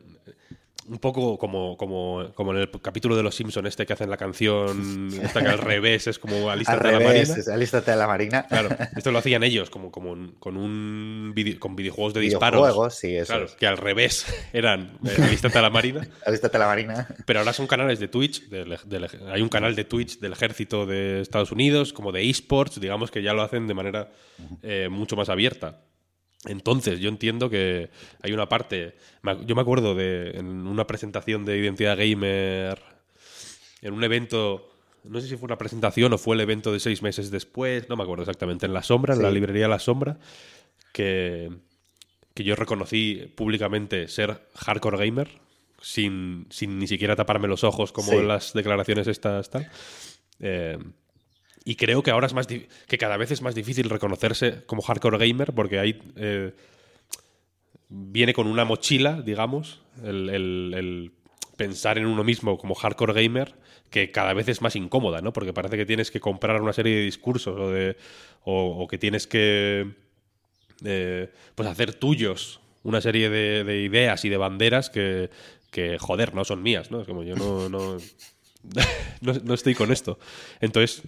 un 0.89 0.98
poco 0.98 1.38
como, 1.38 1.77
como, 1.77 2.31
como 2.34 2.51
en 2.53 2.58
el 2.60 2.69
capítulo 2.81 3.15
de 3.15 3.24
Los 3.24 3.36
Simpsons 3.36 3.67
este 3.67 3.86
que 3.86 3.93
hacen 3.93 4.10
la 4.10 4.17
canción, 4.17 5.10
esta 5.22 5.41
que 5.41 5.48
al 5.50 5.60
revés 5.60 6.08
es 6.08 6.17
como 6.19 6.50
Alístate 6.50 6.88
Al 6.89 6.96
a 6.96 7.00
la 7.00 7.05
Marina. 7.05 7.22
es 7.38 7.48
Alístate 7.48 7.91
a 7.91 7.96
la 7.96 8.08
Marina. 8.08 8.46
Claro, 8.48 8.69
esto 8.98 9.12
lo 9.12 9.19
hacían 9.19 9.43
ellos, 9.43 9.69
como, 9.69 9.91
como 9.91 10.12
un- 10.12 10.36
con 10.39 10.58
un 10.58 11.34
con 11.60 11.75
videojuegos 11.75 12.13
de 12.13 12.22
disparos. 12.22 12.62
Videojuegos, 12.62 12.96
sí, 12.96 13.15
eso 13.15 13.27
Claro, 13.34 13.46
es. 13.46 13.51
que 13.53 13.67
al 13.67 13.77
revés 13.77 14.25
eran 14.53 14.98
eh, 15.05 15.22
Alístate 15.24 15.58
a 15.58 15.62
la 15.62 15.69
Marina. 15.69 16.08
Alístate 16.25 16.58
a 16.58 16.60
la 16.60 16.67
Marina. 16.67 17.08
Pero 17.25 17.39
ahora 17.39 17.53
son 17.53 17.67
canales 17.67 18.00
de 18.00 18.08
Twitch. 18.08 18.50
del- 18.50 18.77
del- 18.86 19.08
hay 19.31 19.41
un 19.41 19.50
canal 19.50 19.75
de 19.75 19.84
Twitch 19.86 20.19
del 20.19 20.34
ejército 20.34 20.86
de 20.86 21.22
Estados 21.22 21.51
Unidos, 21.51 21.93
como 21.93 22.12
de 22.12 22.29
esports, 22.29 22.79
digamos 22.79 23.12
que 23.12 23.22
ya 23.22 23.34
lo 23.34 23.41
hacen 23.43 23.67
de 23.67 23.74
manera 23.74 24.12
eh, 24.63 24.88
mucho 24.89 25.15
más 25.15 25.29
abierta. 25.29 25.81
Entonces, 26.46 27.00
yo 27.00 27.10
entiendo 27.10 27.50
que 27.50 27.89
hay 28.22 28.31
una 28.31 28.48
parte. 28.48 28.96
Yo 29.46 29.55
me 29.55 29.62
acuerdo 29.62 29.93
de 29.93 30.31
en 30.31 30.67
una 30.67 30.88
presentación 30.88 31.43
de 31.46 31.58
identidad 31.58 31.98
gamer, 31.98 32.81
en 33.81 33.93
un 33.93 34.03
evento. 34.03 34.65
No 35.03 35.22
sé 35.22 35.27
si 35.27 35.38
fue 35.38 35.48
una 35.48 35.58
presentación 35.58 36.12
o 36.13 36.17
fue 36.17 36.36
el 36.36 36.41
evento 36.41 36.72
de 36.74 36.79
seis 36.79 37.01
meses 37.01 37.31
después, 37.31 37.88
no 37.89 37.96
me 37.96 38.03
acuerdo 38.03 38.24
exactamente, 38.24 38.65
en 38.65 38.74
La 38.74 38.84
Sombra, 38.84 39.13
en 39.15 39.22
la 39.22 39.31
librería 39.31 39.67
La 39.69 39.79
Sombra, 39.79 40.17
que, 40.91 41.50
que 42.34 42.43
yo 42.43 42.55
reconocí 42.55 43.31
públicamente 43.36 44.08
ser 44.10 44.41
hardcore 44.55 44.98
gamer, 44.98 45.29
sin, 45.81 46.48
sin 46.50 46.79
ni 46.79 46.88
siquiera 46.88 47.15
taparme 47.15 47.48
los 47.48 47.63
ojos 47.63 47.93
como 47.93 48.12
Sí. 48.12 48.17
en 48.17 48.27
las 48.27 48.51
declaraciones 48.53 49.08
estas 49.08 49.50
tal. 49.50 49.69
Eh, 50.41 50.77
y 51.69 51.75
creo 51.75 52.01
que 52.01 52.09
ahora 52.09 52.25
es 52.25 52.33
más 52.33 52.47
que 52.47 52.97
cada 52.97 53.15
vez 53.15 53.29
es 53.29 53.43
más 53.43 53.53
difícil 53.53 53.91
reconocerse 53.91 54.63
como 54.65 54.81
hardcore 54.81 55.19
gamer 55.19 55.53
porque 55.53 55.77
hay 55.77 56.01
eh, 56.15 56.55
viene 57.89 58.33
con 58.33 58.47
una 58.47 58.65
mochila, 58.65 59.21
digamos, 59.21 59.79
el, 60.03 61.11
pensar 61.57 61.99
en 61.99 62.07
uno 62.07 62.23
mismo 62.23 62.57
como 62.57 62.73
hardcore 62.73 63.13
gamer 63.13 63.53
que 63.91 64.09
cada 64.09 64.33
vez 64.33 64.47
es 64.47 64.63
más 64.63 64.75
incómoda, 64.75 65.21
¿no? 65.21 65.31
Porque 65.31 65.53
parece 65.53 65.77
que 65.77 65.85
tienes 65.85 66.09
que 66.09 66.19
comprar 66.19 66.59
una 66.59 66.73
serie 66.73 66.95
de 66.95 67.03
discursos 67.03 67.55
o 67.59 67.69
de 67.69 67.97
o, 68.45 68.88
que 68.88 68.97
tienes 68.97 69.27
que 69.27 69.93
eh, 70.83 71.29
pues 71.53 71.69
hacer 71.69 71.93
tuyos 71.93 72.61
una 72.81 72.99
serie 72.99 73.29
de, 73.29 73.63
de 73.63 73.83
ideas 73.83 74.25
y 74.25 74.29
de 74.29 74.38
banderas 74.38 74.89
que, 74.89 75.29
que, 75.69 75.99
joder, 75.99 76.33
no 76.33 76.45
son 76.45 76.63
mías, 76.63 76.89
¿no? 76.89 77.01
Es 77.01 77.07
como 77.07 77.21
yo 77.21 77.35
no, 77.35 77.69
no, 77.69 77.97
no, 79.21 79.53
estoy 79.53 79.75
con 79.75 79.91
esto. 79.91 80.19
Entonces, 80.59 81.03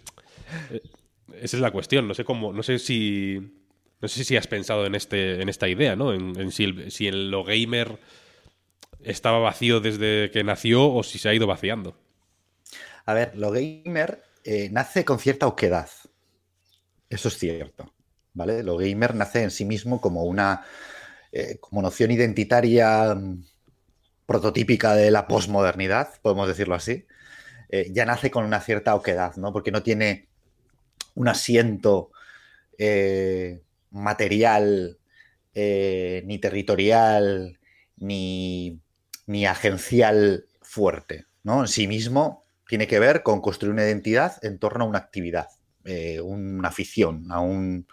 esa 1.36 1.58
es 1.58 1.62
la 1.62 1.72
cuestión. 1.72 2.08
No 2.08 2.14
sé 2.14 2.24
cómo, 2.24 2.54
no 2.54 2.64
sé 2.64 2.80
si, 2.80 3.40
no 4.00 4.08
sé 4.08 4.24
si 4.24 4.38
has 4.38 4.48
pensado 4.48 4.86
en 4.86 4.96
este, 4.96 5.42
en 5.42 5.50
esta 5.50 5.68
idea, 5.68 5.96
¿no? 5.96 6.14
En, 6.14 6.52
si, 6.52 6.64
el, 6.64 6.92
si 6.92 7.08
el 7.08 7.32
lo 7.32 7.44
gamer 7.44 8.00
estaba 9.02 9.40
vacío 9.40 9.80
desde 9.80 10.32
que 10.32 10.44
nació 10.44 10.92
o 10.92 11.04
si 11.04 11.20
se 11.20 11.30
ha 11.30 11.34
ido 11.34 11.48
vaciando. 11.48 11.96
A 13.06 13.14
ver, 13.14 13.36
lo 13.36 13.52
gamer 13.52 14.24
eh, 14.44 14.70
nace 14.72 15.06
con 15.06 15.20
cierta 15.20 15.48
oquedad. 15.48 15.90
Eso 17.10 17.28
es 17.28 17.38
cierto. 17.38 17.94
¿Vale? 18.34 18.64
Lo 18.64 18.78
gamer 18.78 19.16
nace 19.16 19.44
en 19.44 19.52
sí 19.52 19.66
mismo 19.66 20.00
como 20.00 20.24
una 20.24 20.64
eh, 21.34 21.58
como 21.60 21.82
noción 21.82 22.12
identitaria 22.12 23.16
mm, 23.16 23.44
prototípica 24.26 24.96
de 24.96 25.12
la 25.12 25.28
posmodernidad, 25.28 26.10
podemos 26.22 26.48
decirlo 26.48 26.76
así. 26.76 27.08
Eh, 27.70 27.88
ya 27.92 28.06
nace 28.06 28.32
con 28.32 28.46
una 28.46 28.60
cierta 28.60 28.96
oquedad, 28.96 29.36
¿no? 29.38 29.54
Porque 29.54 29.72
no 29.72 29.82
tiene 29.84 30.31
un 31.16 31.28
asiento 31.28 32.12
eh, 32.78 33.62
material, 33.92 34.98
eh, 35.54 36.24
ni 36.26 36.40
territorial, 36.40 37.60
ni, 37.98 38.80
ni 39.28 39.46
agencial 39.46 40.46
fuerte, 40.62 41.26
¿no? 41.44 41.62
En 41.62 41.68
sí 41.68 41.88
mismo 41.88 42.44
tiene 42.68 42.88
que 42.88 43.00
ver 43.00 43.22
con 43.22 43.42
construir 43.42 43.74
una 43.74 43.84
identidad 43.84 44.44
en 44.44 44.58
torno 44.58 44.86
a 44.86 44.88
una 44.88 44.98
actividad, 44.98 45.50
eh, 45.84 46.22
una 46.22 46.70
afición, 46.70 47.32
a 47.32 47.40
un, 47.42 47.88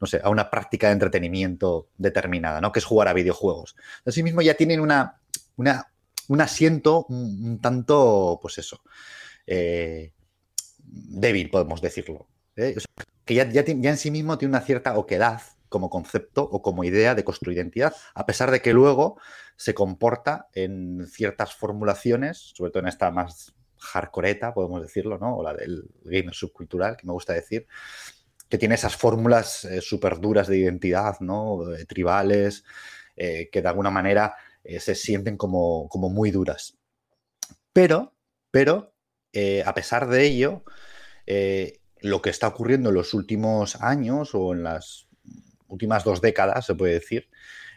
no 0.00 0.06
sé, 0.06 0.20
a 0.22 0.28
una 0.28 0.50
práctica 0.50 0.88
de 0.88 0.94
entretenimiento 0.94 1.88
determinada, 1.96 2.60
¿no? 2.60 2.72
Que 2.72 2.80
es 2.80 2.84
jugar 2.84 3.08
a 3.08 3.14
videojuegos. 3.14 3.76
Así 4.04 4.22
mismo 4.22 4.42
ya 4.42 4.54
tienen 4.54 4.80
una, 4.80 5.20
una, 5.56 5.92
un 6.28 6.40
asiento 6.40 7.06
un, 7.08 7.58
tanto, 7.62 8.38
pues 8.42 8.58
eso, 8.58 8.82
débil, 10.84 11.48
podemos 11.50 11.80
decirlo. 11.80 12.26
¿Eh? 12.56 12.76
Que 13.24 13.34
ya, 13.34 13.48
ya, 13.48 13.64
ya 13.64 13.90
en 13.90 13.96
sí 13.96 14.10
mismo 14.10 14.38
tiene 14.38 14.50
una 14.56 14.64
cierta 14.64 14.98
oquedad 14.98 15.42
como 15.68 15.88
concepto 15.88 16.42
o 16.42 16.60
como 16.62 16.84
idea 16.84 17.14
de 17.14 17.24
construir 17.24 17.56
identidad, 17.56 17.94
a 18.14 18.26
pesar 18.26 18.50
de 18.50 18.60
que 18.60 18.72
luego 18.74 19.18
se 19.56 19.72
comporta 19.72 20.48
en 20.52 21.06
ciertas 21.06 21.54
formulaciones, 21.54 22.52
sobre 22.54 22.72
todo 22.72 22.82
en 22.82 22.88
esta 22.88 23.10
más 23.10 23.54
hardcoreta, 23.78 24.52
podemos 24.52 24.82
decirlo, 24.82 25.18
¿no? 25.18 25.36
O 25.36 25.42
la 25.42 25.54
del 25.54 25.88
gamer 26.04 26.34
subcultural, 26.34 26.96
que 26.96 27.06
me 27.06 27.12
gusta 27.12 27.32
decir, 27.32 27.66
que 28.48 28.58
tiene 28.58 28.74
esas 28.74 28.96
fórmulas 28.96 29.64
eh, 29.64 29.80
súper 29.80 30.18
duras 30.18 30.48
de 30.48 30.58
identidad, 30.58 31.20
¿no? 31.20 31.72
Eh, 31.72 31.86
tribales, 31.86 32.64
eh, 33.16 33.48
que 33.50 33.62
de 33.62 33.68
alguna 33.68 33.90
manera 33.90 34.34
se 34.78 34.94
sienten 34.94 35.38
como, 35.38 35.88
como, 35.88 36.10
muy 36.10 36.30
duras. 36.30 36.76
Pero, 37.72 38.14
pero, 38.50 38.92
a 39.64 39.74
pesar 39.74 40.06
de 40.08 40.24
ello, 40.26 40.64
lo 42.02 42.22
que 42.22 42.30
está 42.30 42.48
ocurriendo 42.48 42.88
en 42.88 42.94
los 42.94 43.14
últimos 43.14 43.76
años 43.80 44.34
o 44.34 44.52
en 44.52 44.62
las 44.62 45.06
últimas 45.68 46.04
dos 46.04 46.20
décadas, 46.20 46.66
se 46.66 46.74
puede 46.74 46.94
decir, 46.94 47.28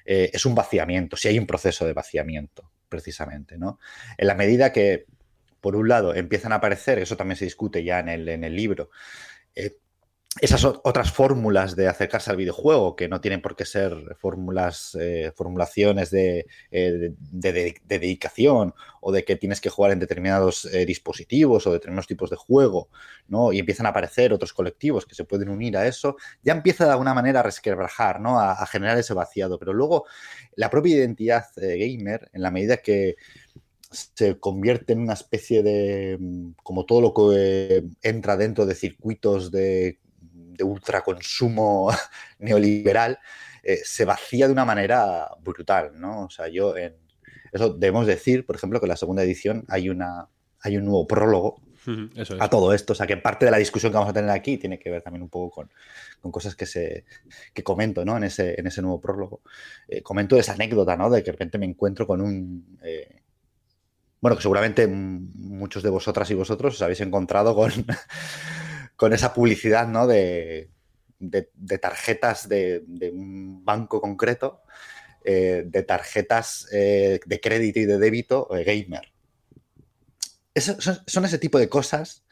eh, 0.06 0.32
es 0.34 0.46
un 0.46 0.56
vaciamiento, 0.56 1.16
si 1.16 1.28
hay 1.28 1.40
un 1.40 1.48
proceso 1.48 1.86
de 1.86 1.94
vaciamiento, 1.94 2.72
precisamente, 2.90 3.58
¿no? 3.58 3.80
En 4.18 4.28
la 4.28 4.36
medida 4.36 4.72
que, 4.72 5.06
por 5.62 5.76
un 5.76 5.88
lado, 5.88 6.14
empiezan 6.14 6.52
a 6.52 6.56
aparecer, 6.56 7.00
eso 7.00 7.16
también 7.16 7.38
se 7.38 7.46
discute 7.46 7.84
ya 7.84 8.00
en 8.00 8.10
el, 8.10 8.30
en 8.30 8.44
el 8.44 8.56
libro, 8.56 8.90
eh, 9.56 9.78
esas 10.42 10.66
otras 10.66 11.12
fórmulas 11.12 11.76
de 11.76 11.88
acercarse 11.88 12.32
al 12.32 12.38
videojuego, 12.38 12.96
que 12.96 13.08
no 13.08 13.22
tienen 13.22 13.42
por 13.42 13.56
qué 13.56 13.66
ser 13.66 13.94
fórmulas, 14.20 14.98
eh, 15.00 15.32
formulaciones 15.36 16.10
de, 16.10 16.48
eh, 16.72 16.92
de, 16.92 17.54
de, 17.54 17.54
de, 17.54 18.00
dedicación 18.00 18.74
o 19.00 19.12
de 19.12 19.24
que 19.24 19.36
tienes 19.36 19.62
que 19.62 19.70
jugar 19.70 19.92
en 19.92 20.00
determinados 20.00 20.66
eh, 20.66 20.86
dispositivos 20.88 21.68
o 21.68 21.74
determinados 21.74 22.08
tipos 22.08 22.32
de 22.32 22.36
juego, 22.36 22.90
¿no? 23.28 23.54
Y 23.54 23.60
empiezan 23.60 23.86
a 23.86 23.90
aparecer 23.90 24.34
otros 24.34 24.54
colectivos 24.54 25.06
que 25.06 25.14
se 25.14 25.24
pueden 25.24 25.50
unir 25.50 25.78
a 25.78 25.86
eso, 25.86 26.16
ya 26.42 26.54
empieza 26.54 26.86
de 26.86 26.92
alguna 26.92 27.14
manera 27.14 27.42
a 27.42 27.44
resquebrajar, 27.44 28.20
¿no? 28.20 28.40
A, 28.40 28.54
a 28.54 28.66
generar 28.66 28.98
ese 28.98 29.14
vaciado. 29.14 29.60
Pero 29.60 29.74
luego 29.74 30.06
la 30.56 30.72
propia 30.72 30.96
identidad 30.96 31.46
gamer, 31.56 32.30
en 32.34 32.42
la 32.42 32.50
medida 32.50 32.78
que 32.78 33.18
se 33.92 34.40
convierte 34.40 34.94
en 34.94 35.02
una 35.02 35.14
especie 35.14 35.62
de, 35.62 36.18
como 36.64 36.86
todo 36.86 37.02
lo 37.02 37.14
que 37.14 37.84
entra 38.02 38.36
dentro 38.36 38.66
de 38.66 38.74
circuitos 38.74 39.52
de 39.52 40.00
de 40.54 40.64
ultraconsumo 40.64 41.92
neoliberal, 42.40 43.20
eh, 43.64 43.80
se 43.84 44.06
vacía 44.06 44.48
de 44.48 44.54
una 44.54 44.66
manera 44.66 45.30
brutal, 45.42 45.92
¿no? 45.96 46.26
O 46.26 46.30
sea, 46.30 46.48
yo 46.48 46.76
en 46.76 46.96
eso 47.52 47.70
debemos 47.70 48.08
decir, 48.08 48.46
por 48.46 48.56
ejemplo, 48.56 48.80
que 48.80 48.86
en 48.86 48.90
la 48.90 48.98
segunda 48.98 49.24
edición 49.24 49.64
hay 49.68 49.90
una 49.90 50.28
hay 50.62 50.78
un 50.78 50.86
nuevo 50.86 51.06
prólogo 51.06 51.62
eso 52.16 52.38
a 52.40 52.50
todo 52.50 52.74
esto. 52.74 52.94
O 52.94 52.96
sea, 52.96 53.06
que 53.08 53.18
parte 53.18 53.46
de 53.46 53.52
la 53.52 53.58
discusión 53.58 53.92
que 53.92 53.98
vamos 53.98 54.10
a 54.10 54.14
tener 54.14 54.30
aquí 54.30 54.58
tiene 54.58 54.80
que 54.80 54.90
ver 54.90 55.02
también 55.02 55.24
un 55.24 55.30
poco 55.30 55.52
con, 55.56 55.72
con 56.22 56.32
cosas 56.32 56.56
que 56.56 56.66
se 56.66 57.06
que 57.54 57.64
comento, 57.64 58.06
¿no? 58.06 58.18
En 58.18 58.24
ese, 58.24 58.60
en 58.60 58.68
ese 58.68 58.82
nuevo 58.82 59.00
prólogo. 59.00 59.42
Eh, 59.88 60.02
comento 60.02 60.38
esa 60.38 60.54
anécdota, 60.54 60.96
¿no? 60.96 61.10
De 61.10 61.22
que 61.22 61.28
de 61.28 61.32
repente 61.34 61.58
me 61.58 61.66
encuentro 61.66 62.08
con 62.08 62.22
un 62.22 62.80
eh, 62.84 63.22
bueno, 64.22 64.38
que 64.38 64.42
seguramente 64.42 64.88
muchos 64.88 65.84
de 65.84 65.90
vosotras 65.90 66.32
y 66.32 66.34
vosotros 66.34 66.76
os 66.76 66.82
habéis 66.82 67.02
encontrado 67.02 67.54
con 67.54 67.72
con 68.96 69.14
esa 69.14 69.34
publicidad 69.34 69.88
¿no? 69.88 70.08
de, 70.08 70.70
de, 71.20 71.78
tarjetas 71.78 72.48
de, 72.50 72.84
de, 72.86 73.12
un 73.12 73.64
banco 73.64 74.02
concreto, 74.02 74.62
eh, 75.24 75.64
de 75.66 75.84
tarjetas 75.84 76.68
eh, 76.72 77.20
de 77.26 77.40
crédito 77.40 77.80
y 77.80 77.86
de 77.86 77.98
débito 77.98 78.56
eh, 78.56 78.64
gamer. 78.64 79.12
Eso, 80.54 80.76
son, 80.80 81.26
ese 81.26 81.40
tipo 81.40 81.58
de 81.58 81.70
cosas 81.70 82.24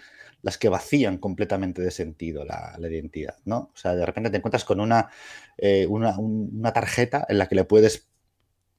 las 0.41 0.57
que 0.57 0.69
vacían 0.69 1.17
completamente 1.17 1.81
de 1.81 1.91
sentido 1.91 2.43
la, 2.45 2.75
la 2.77 2.89
identidad, 2.89 3.37
¿no? 3.45 3.71
O 3.73 3.77
sea, 3.77 3.95
de 3.95 4.05
repente 4.05 4.29
te 4.29 4.37
encuentras 4.37 4.65
con 4.65 4.79
una, 4.79 5.09
una, 5.87 6.17
una 6.17 6.73
tarjeta 6.73 7.25
en 7.29 7.37
la 7.37 7.47
que 7.47 7.55
le 7.55 7.63
puedes 7.63 8.09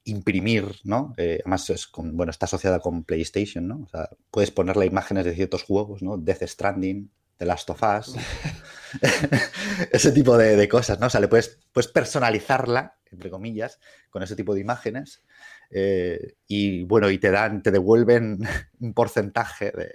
imprimir, 0.04 0.64
¿no? 0.82 1.14
Además, 1.16 1.70
es 1.70 1.86
con, 1.86 2.16
bueno, 2.16 2.30
está 2.30 2.46
asociada 2.46 2.80
con 2.80 3.04
PlayStation, 3.04 3.68
¿no? 3.68 3.82
O 3.84 3.88
sea, 3.88 4.10
puedes 4.30 4.50
ponerle 4.50 4.86
imágenes 4.86 5.24
de 5.24 5.34
ciertos 5.34 5.62
juegos, 5.62 6.02
¿no? 6.02 6.18
Death 6.18 6.42
Stranding, 6.42 7.10
The 7.36 7.46
Last 7.46 7.70
of 7.70 7.82
Us, 7.82 8.14
ese 9.92 10.12
tipo 10.12 10.36
de, 10.36 10.56
de, 10.56 10.68
cosas, 10.68 11.00
¿no? 11.00 11.06
O 11.06 11.10
sea, 11.10 11.20
le 11.20 11.28
puedes, 11.28 11.58
puedes 11.72 11.90
personalizarla, 11.90 12.96
entre 13.10 13.30
comillas, 13.30 13.78
con 14.10 14.22
ese 14.22 14.36
tipo 14.36 14.54
de 14.54 14.60
imágenes 14.60 15.22
eh, 15.70 16.36
y, 16.46 16.84
bueno, 16.84 17.10
y 17.10 17.18
te 17.18 17.30
dan, 17.30 17.62
te 17.62 17.70
devuelven 17.70 18.38
un 18.80 18.94
porcentaje 18.94 19.70
de, 19.72 19.94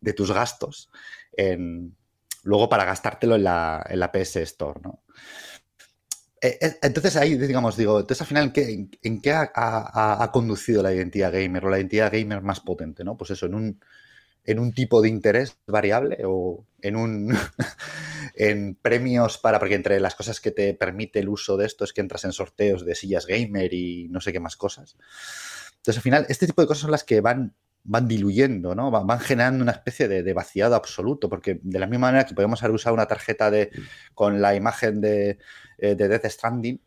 de 0.00 0.12
tus 0.12 0.32
gastos 0.32 0.90
en, 1.32 1.96
luego 2.42 2.68
para 2.68 2.84
gastártelo 2.84 3.36
en 3.36 3.44
la, 3.44 3.84
en 3.88 4.00
la 4.00 4.12
PS 4.12 4.36
Store, 4.36 4.80
¿no? 4.82 5.02
eh, 6.40 6.58
eh, 6.60 6.76
entonces 6.82 7.16
ahí, 7.16 7.36
digamos, 7.36 7.76
digo, 7.76 8.00
entonces 8.00 8.20
al 8.20 8.26
final, 8.28 8.52
¿en 8.54 9.20
qué, 9.20 9.32
ha, 9.32 10.30
conducido 10.32 10.82
la 10.82 10.92
identidad 10.92 11.32
gamer 11.32 11.64
o 11.64 11.70
la 11.70 11.78
identidad 11.78 12.12
gamer 12.12 12.42
más 12.42 12.60
potente? 12.60 13.04
¿no? 13.04 13.16
Pues 13.16 13.30
eso, 13.30 13.46
en 13.46 13.54
un, 13.54 13.80
en 14.46 14.58
un 14.58 14.72
tipo 14.72 15.02
de 15.02 15.08
interés 15.08 15.58
variable 15.66 16.18
o 16.24 16.64
en 16.80 16.96
un 16.96 17.36
en 18.34 18.74
premios 18.76 19.38
para, 19.38 19.58
porque 19.58 19.74
entre 19.74 20.00
las 20.00 20.14
cosas 20.14 20.40
que 20.40 20.50
te 20.50 20.74
permite 20.74 21.18
el 21.18 21.28
uso 21.28 21.56
de 21.56 21.66
esto 21.66 21.84
es 21.84 21.92
que 21.92 22.00
entras 22.00 22.24
en 22.24 22.32
sorteos 22.32 22.84
de 22.84 22.94
sillas 22.94 23.26
gamer 23.26 23.72
y 23.74 24.08
no 24.08 24.20
sé 24.20 24.32
qué 24.32 24.40
más 24.40 24.56
cosas. 24.56 24.96
Entonces 25.76 25.96
al 25.96 26.02
final, 26.02 26.26
este 26.28 26.46
tipo 26.46 26.62
de 26.62 26.68
cosas 26.68 26.82
son 26.82 26.90
las 26.90 27.04
que 27.04 27.20
van 27.20 27.54
van 27.88 28.08
diluyendo, 28.08 28.74
¿no? 28.74 28.90
Van, 28.90 29.20
generando 29.20 29.62
una 29.62 29.72
especie 29.72 30.08
de, 30.08 30.32
vaciado 30.32 30.74
absoluto, 30.74 31.28
porque 31.28 31.60
de 31.62 31.78
la 31.78 31.86
misma 31.86 32.08
manera 32.08 32.26
que 32.26 32.34
podemos 32.34 32.62
haber 32.62 32.74
usado 32.74 32.94
una 32.94 33.06
tarjeta 33.06 33.50
de, 33.50 33.70
con 34.14 34.40
la 34.40 34.54
imagen 34.54 35.00
de, 35.00 35.38
eh, 35.78 35.94
de 35.94 36.08
Death 36.08 36.26
Stranding, 36.26 36.80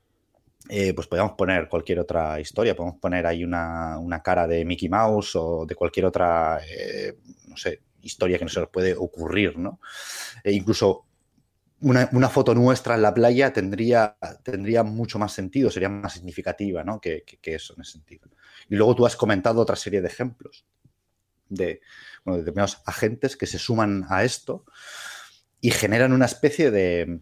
eh, 0.70 0.94
pues 0.94 1.08
podemos 1.08 1.34
poner 1.34 1.68
cualquier 1.68 2.00
otra 2.00 2.40
historia, 2.40 2.76
podemos 2.76 3.00
poner 3.00 3.26
ahí 3.26 3.44
una, 3.44 4.22
cara 4.24 4.48
de 4.48 4.64
Mickey 4.64 4.88
Mouse 4.88 5.36
o 5.36 5.66
de 5.66 5.76
cualquier 5.76 6.06
otra, 6.06 6.60
eh, 6.66 7.18
no 7.48 7.58
sé, 7.58 7.82
historia 8.02 8.38
que 8.38 8.46
no 8.46 8.50
se 8.50 8.60
nos 8.60 8.70
puede 8.70 8.96
ocurrir, 8.96 9.58
¿no? 9.58 9.80
E 10.44 10.52
incluso 10.54 11.06
una, 11.82 12.30
foto 12.30 12.54
nuestra 12.54 12.96
en 12.96 13.02
la 13.02 13.14
playa 13.14 13.52
tendría, 13.52 14.18
tendría 14.44 14.84
mucho 14.84 15.18
más 15.18 15.34
sentido, 15.34 15.72
sería 15.72 15.90
más 15.90 16.14
significativa, 16.14 16.84
¿no? 16.84 17.02
Que, 17.02 17.24
que 17.24 17.56
eso 17.56 17.74
en 17.76 17.82
ese 17.82 17.94
sentido. 17.94 18.30
Y 18.70 18.76
luego 18.76 18.96
tú 18.96 19.06
has 19.06 19.16
comentado 19.16 19.62
otra 19.62 19.76
serie 19.76 20.02
de 20.02 20.08
ejemplos 20.08 20.66
de 21.50 21.82
determinados 22.26 22.82
agentes 22.86 23.36
que 23.36 23.48
se 23.48 23.60
suman 23.60 24.06
a 24.10 24.24
esto 24.24 24.66
y 25.62 25.72
generan 25.72 26.14
una 26.14 26.26
especie 26.26 26.72
de, 26.72 27.20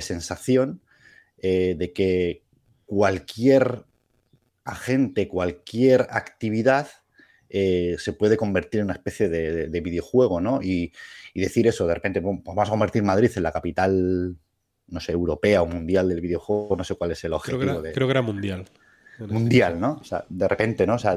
sensación 0.00 0.82
eh, 1.38 1.76
de 1.78 1.92
que 1.92 2.42
cualquier 2.86 3.84
agente, 4.64 5.28
cualquier 5.28 6.06
actividad 6.10 6.88
eh, 7.48 7.96
se 7.98 8.12
puede 8.12 8.36
convertir 8.36 8.80
en 8.80 8.86
una 8.86 8.94
especie 8.94 9.28
de, 9.28 9.80
videojuego, 9.80 10.40
¿no? 10.40 10.60
Y, 10.62 10.92
decir 11.34 11.66
eso, 11.66 11.86
de 11.86 11.94
repente 11.94 12.22
pues 12.22 12.38
vamos 12.44 12.68
a 12.68 12.70
convertir 12.70 13.02
Madrid 13.02 13.30
en 13.36 13.42
la 13.42 13.52
capital, 13.52 14.36
no 14.88 15.00
sé, 15.00 15.12
europea 15.12 15.60
o 15.62 15.66
mundial 15.66 16.08
del 16.08 16.22
videojuego, 16.22 16.76
no 16.76 16.84
sé 16.84 16.94
cuál 16.94 17.12
es 17.12 17.22
el 17.24 17.34
objetivo. 17.34 17.82
Creo 17.92 18.06
que 18.06 18.10
era, 18.10 18.22
mundial. 18.22 18.64
Mundial, 19.18 19.78
¿no? 19.78 19.98
O 20.00 20.04
sea, 20.04 20.24
de 20.28 20.48
repente, 20.48 20.86
¿no? 20.86 20.94
O 20.94 20.98
sea, 20.98 21.16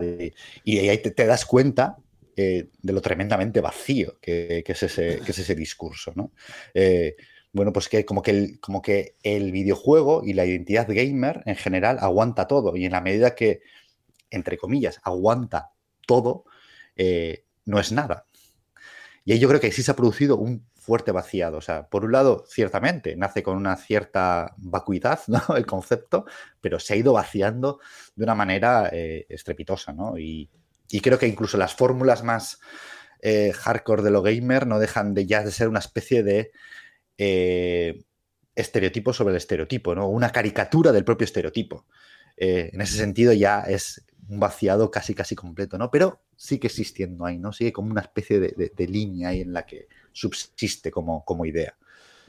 y 0.63 0.77
ahí 0.77 0.97
te, 0.97 1.25
das 1.25 1.45
cuenta 1.45 1.97
eh, 2.35 2.69
de 2.81 2.93
lo 2.93 3.01
tremendamente 3.01 3.61
vacío 3.61 4.17
que, 4.21 4.63
es, 4.65 4.83
ese, 4.83 5.19
que 5.25 5.31
es, 5.31 5.39
ese, 5.39 5.55
discurso. 5.55 6.13
¿no? 6.15 6.31
Eh, 6.73 7.15
bueno, 7.51 7.73
pues 7.73 7.89
que 7.89 8.05
como 8.05 8.21
que, 8.21 8.31
el, 8.31 8.59
como 8.59 8.81
que 8.81 9.15
el 9.23 9.51
videojuego 9.51 10.23
y 10.23 10.33
la 10.33 10.45
identidad 10.45 10.87
gamer 10.87 11.43
en 11.45 11.55
general 11.55 11.97
aguanta 11.99 12.47
todo 12.47 12.75
y 12.75 12.85
en 12.85 12.91
la 12.91 13.01
medida 13.01 13.35
que, 13.35 13.61
entre 14.29 14.57
comillas, 14.57 14.99
aguanta 15.03 15.71
todo, 16.05 16.45
eh, 16.95 17.45
no 17.65 17.79
es 17.79 17.91
nada. 17.91 18.25
Y 19.25 19.33
ahí 19.33 19.39
yo 19.39 19.47
creo 19.47 19.59
que 19.59 19.71
sí 19.71 19.83
se 19.83 19.91
ha 19.91 19.95
producido 19.95 20.37
un 20.37 20.65
fuerte 20.75 21.11
vaciado. 21.11 21.57
O 21.57 21.61
sea, 21.61 21.87
por 21.87 22.05
un 22.05 22.11
lado, 22.11 22.45
ciertamente, 22.47 23.15
nace 23.15 23.43
con 23.43 23.57
una 23.57 23.75
cierta 23.75 24.55
vacuidad, 24.57 25.19
¿no? 25.27 25.55
El 25.55 25.65
concepto, 25.65 26.25
pero 26.61 26.79
se 26.79 26.93
ha 26.93 26.97
ido 26.97 27.13
vaciando 27.13 27.79
de 28.15 28.23
una 28.23 28.35
manera 28.35 28.89
estrepitosa, 28.91 29.93
¿no? 29.93 30.17
Y, 30.17 30.49
y 30.89 31.01
creo 31.01 31.19
que 31.19 31.27
incluso 31.27 31.57
las 31.57 31.75
fórmulas 31.75 32.23
más 32.23 32.59
eh, 33.21 33.51
hardcore 33.53 34.01
de 34.01 34.11
lo 34.11 34.21
gamer 34.21 34.65
no 34.65 34.79
dejan 34.79 35.13
de 35.13 35.25
ya 35.25 35.43
de 35.43 35.51
ser 35.51 35.67
una 35.67 35.79
especie 35.79 36.23
de 36.23 36.51
eh, 37.19 38.01
estereotipo 38.55 39.11
sobre 39.11 39.31
el 39.31 39.37
estereotipo, 39.37 39.93
¿no? 39.93 40.07
Una 40.07 40.31
caricatura 40.31 40.93
del 40.93 41.03
propio 41.03 41.25
estereotipo. 41.25 41.85
Eh, 42.37 42.69
en 42.71 42.79
ese 42.79 42.97
sentido 42.97 43.33
ya 43.33 43.61
es 43.61 44.05
un 44.29 44.39
vaciado 44.39 44.89
casi 44.89 45.13
casi 45.13 45.35
completo, 45.35 45.77
¿no? 45.77 45.91
Pero 45.91 46.21
sigue 46.37 46.67
existiendo 46.67 47.25
ahí, 47.25 47.37
¿no? 47.37 47.51
Sigue 47.51 47.73
como 47.73 47.91
una 47.91 48.01
especie 48.01 48.39
de, 48.39 48.87
línea 48.87 49.29
ahí 49.29 49.41
en 49.41 49.51
la 49.51 49.65
que 49.65 49.87
subsiste 50.13 50.91
como, 50.91 51.25
como 51.25 51.45
idea. 51.45 51.75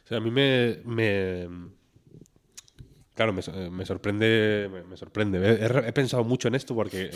O 0.04 0.08
sea, 0.08 0.18
a 0.18 0.20
mí 0.20 0.32
me, 0.32 0.82
claro, 3.14 3.32
me, 3.32 3.42
sorprende, 3.84 4.84
me, 4.88 4.96
sorprende. 4.96 5.86
he, 5.86 5.92
pensado 5.92 6.24
mucho 6.24 6.48
en 6.48 6.56
esto 6.56 6.74
porque 6.74 7.10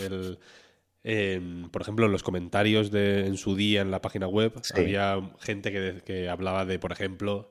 el, 1.03 1.69
por 1.73 1.83
ejemplo, 1.83 2.07
en 2.07 2.13
los 2.13 2.23
comentarios 2.23 2.93
de, 2.93 3.27
en 3.27 3.37
su 3.37 3.57
día 3.57 3.81
en 3.81 3.91
la 3.91 4.01
página 4.01 4.29
web 4.29 4.53
había 4.77 5.21
gente 5.41 5.73
que, 5.73 6.03
que, 6.05 6.29
hablaba 6.29 6.65
de, 6.65 6.79
por 6.79 6.93
ejemplo, 6.93 7.51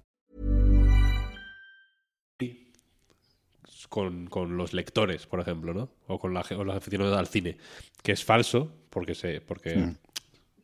Con, 3.91 4.27
con 4.27 4.55
los 4.55 4.71
lectores, 4.71 5.27
por 5.27 5.41
ejemplo, 5.41 5.73
¿no? 5.73 5.91
O 6.07 6.17
con, 6.17 6.33
la, 6.33 6.45
o 6.57 6.63
los 6.63 6.77
aficionados 6.77 7.17
al 7.17 7.27
cine, 7.27 7.57
que 8.01 8.13
es 8.13 8.23
falso 8.23 8.73
porque 8.89 9.15
se, 9.15 9.41
porque 9.41 9.75
mm. 9.75 9.97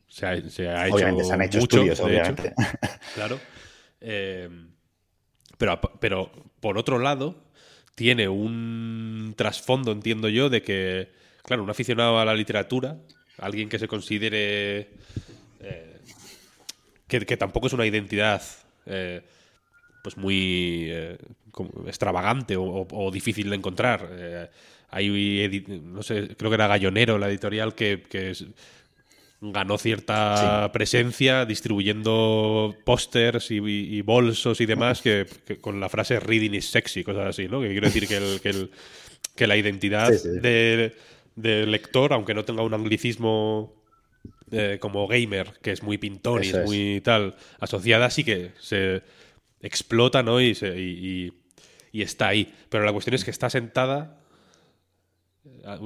se, 0.08 0.26
ha, 0.26 0.48
se 0.48 0.66
ha 0.70 0.86
obviamente, 0.90 1.20
hecho 1.20 1.28
se 1.28 1.34
han 1.34 1.42
hecho 1.42 1.58
mucho, 1.58 1.76
estudios, 1.76 2.00
obviamente. 2.00 2.48
Hecho. 2.48 2.98
claro. 3.14 3.38
Eh, 4.00 4.48
pero, 5.58 5.78
pero 6.00 6.32
por 6.60 6.78
otro 6.78 6.98
lado, 6.98 7.44
tiene 7.94 8.28
un 8.28 9.34
trasfondo, 9.36 9.92
entiendo 9.92 10.30
yo, 10.30 10.48
de 10.48 10.62
que, 10.62 11.12
claro, 11.42 11.64
un 11.64 11.68
aficionado 11.68 12.18
a 12.18 12.24
la 12.24 12.32
literatura, 12.32 12.96
alguien 13.36 13.68
que 13.68 13.78
se 13.78 13.88
considere 13.88 14.88
eh, 15.60 16.00
que, 17.06 17.36
tampoco 17.36 17.66
es 17.66 17.72
una 17.72 17.86
identidad 17.86 18.42
eh, 18.86 19.22
pues 20.02 20.16
muy 20.16 20.86
eh, 20.88 21.18
extravagante 21.86 22.54
o, 22.56 23.10
difícil 23.12 23.50
de 23.50 23.56
encontrar. 23.56 24.08
hay, 24.90 25.68
no 25.82 26.02
sé, 26.02 26.36
creo 26.36 26.50
que 26.50 26.54
era 26.54 26.66
Gallonero, 26.66 27.18
la 27.18 27.28
editorial, 27.28 27.74
que, 27.74 28.02
que 28.08 28.30
es, 28.30 28.46
ganó 29.40 29.78
cierta 29.78 30.70
presencia 30.72 31.44
distribuyendo 31.44 32.74
pósters 32.84 33.50
y, 33.50 34.00
bolsos 34.02 34.60
y 34.60 34.66
demás 34.66 35.00
que, 35.00 35.26
con 35.60 35.80
la 35.80 35.88
frase 35.88 36.18
reading 36.20 36.54
is 36.54 36.70
sexy, 36.70 37.04
cosas 37.04 37.26
así, 37.26 37.48
¿no? 37.48 37.60
Que 37.60 37.68
quiero 37.68 37.86
decir 37.86 38.08
que, 38.08 38.16
el, 38.16 38.70
que, 39.34 39.46
la 39.46 39.56
identidad 39.56 40.10
del 40.10 40.94
de 41.36 41.66
lector, 41.66 42.12
aunque 42.12 42.34
no 42.34 42.44
tenga 42.44 42.62
un 42.62 42.74
anglicismo 42.74 43.72
eh, 44.50 44.78
como 44.80 45.06
gamer, 45.06 45.52
que 45.62 45.70
es 45.70 45.82
muy 45.84 45.98
pintor 45.98 46.44
y 46.44 46.48
es 46.48 46.64
muy 46.64 47.00
tal, 47.02 47.36
asociada, 47.60 48.10
sí 48.10 48.24
que 48.24 48.50
se 48.58 49.02
explota, 49.60 50.22
¿no? 50.22 50.40
Y, 50.40 50.52
y, 51.92 52.02
está 52.02 52.28
ahí. 52.28 52.54
Pero 52.68 52.84
la 52.84 52.92
cuestión 52.92 53.14
es 53.14 53.24
que 53.24 53.30
está 53.30 53.50
sentada. 53.50 54.20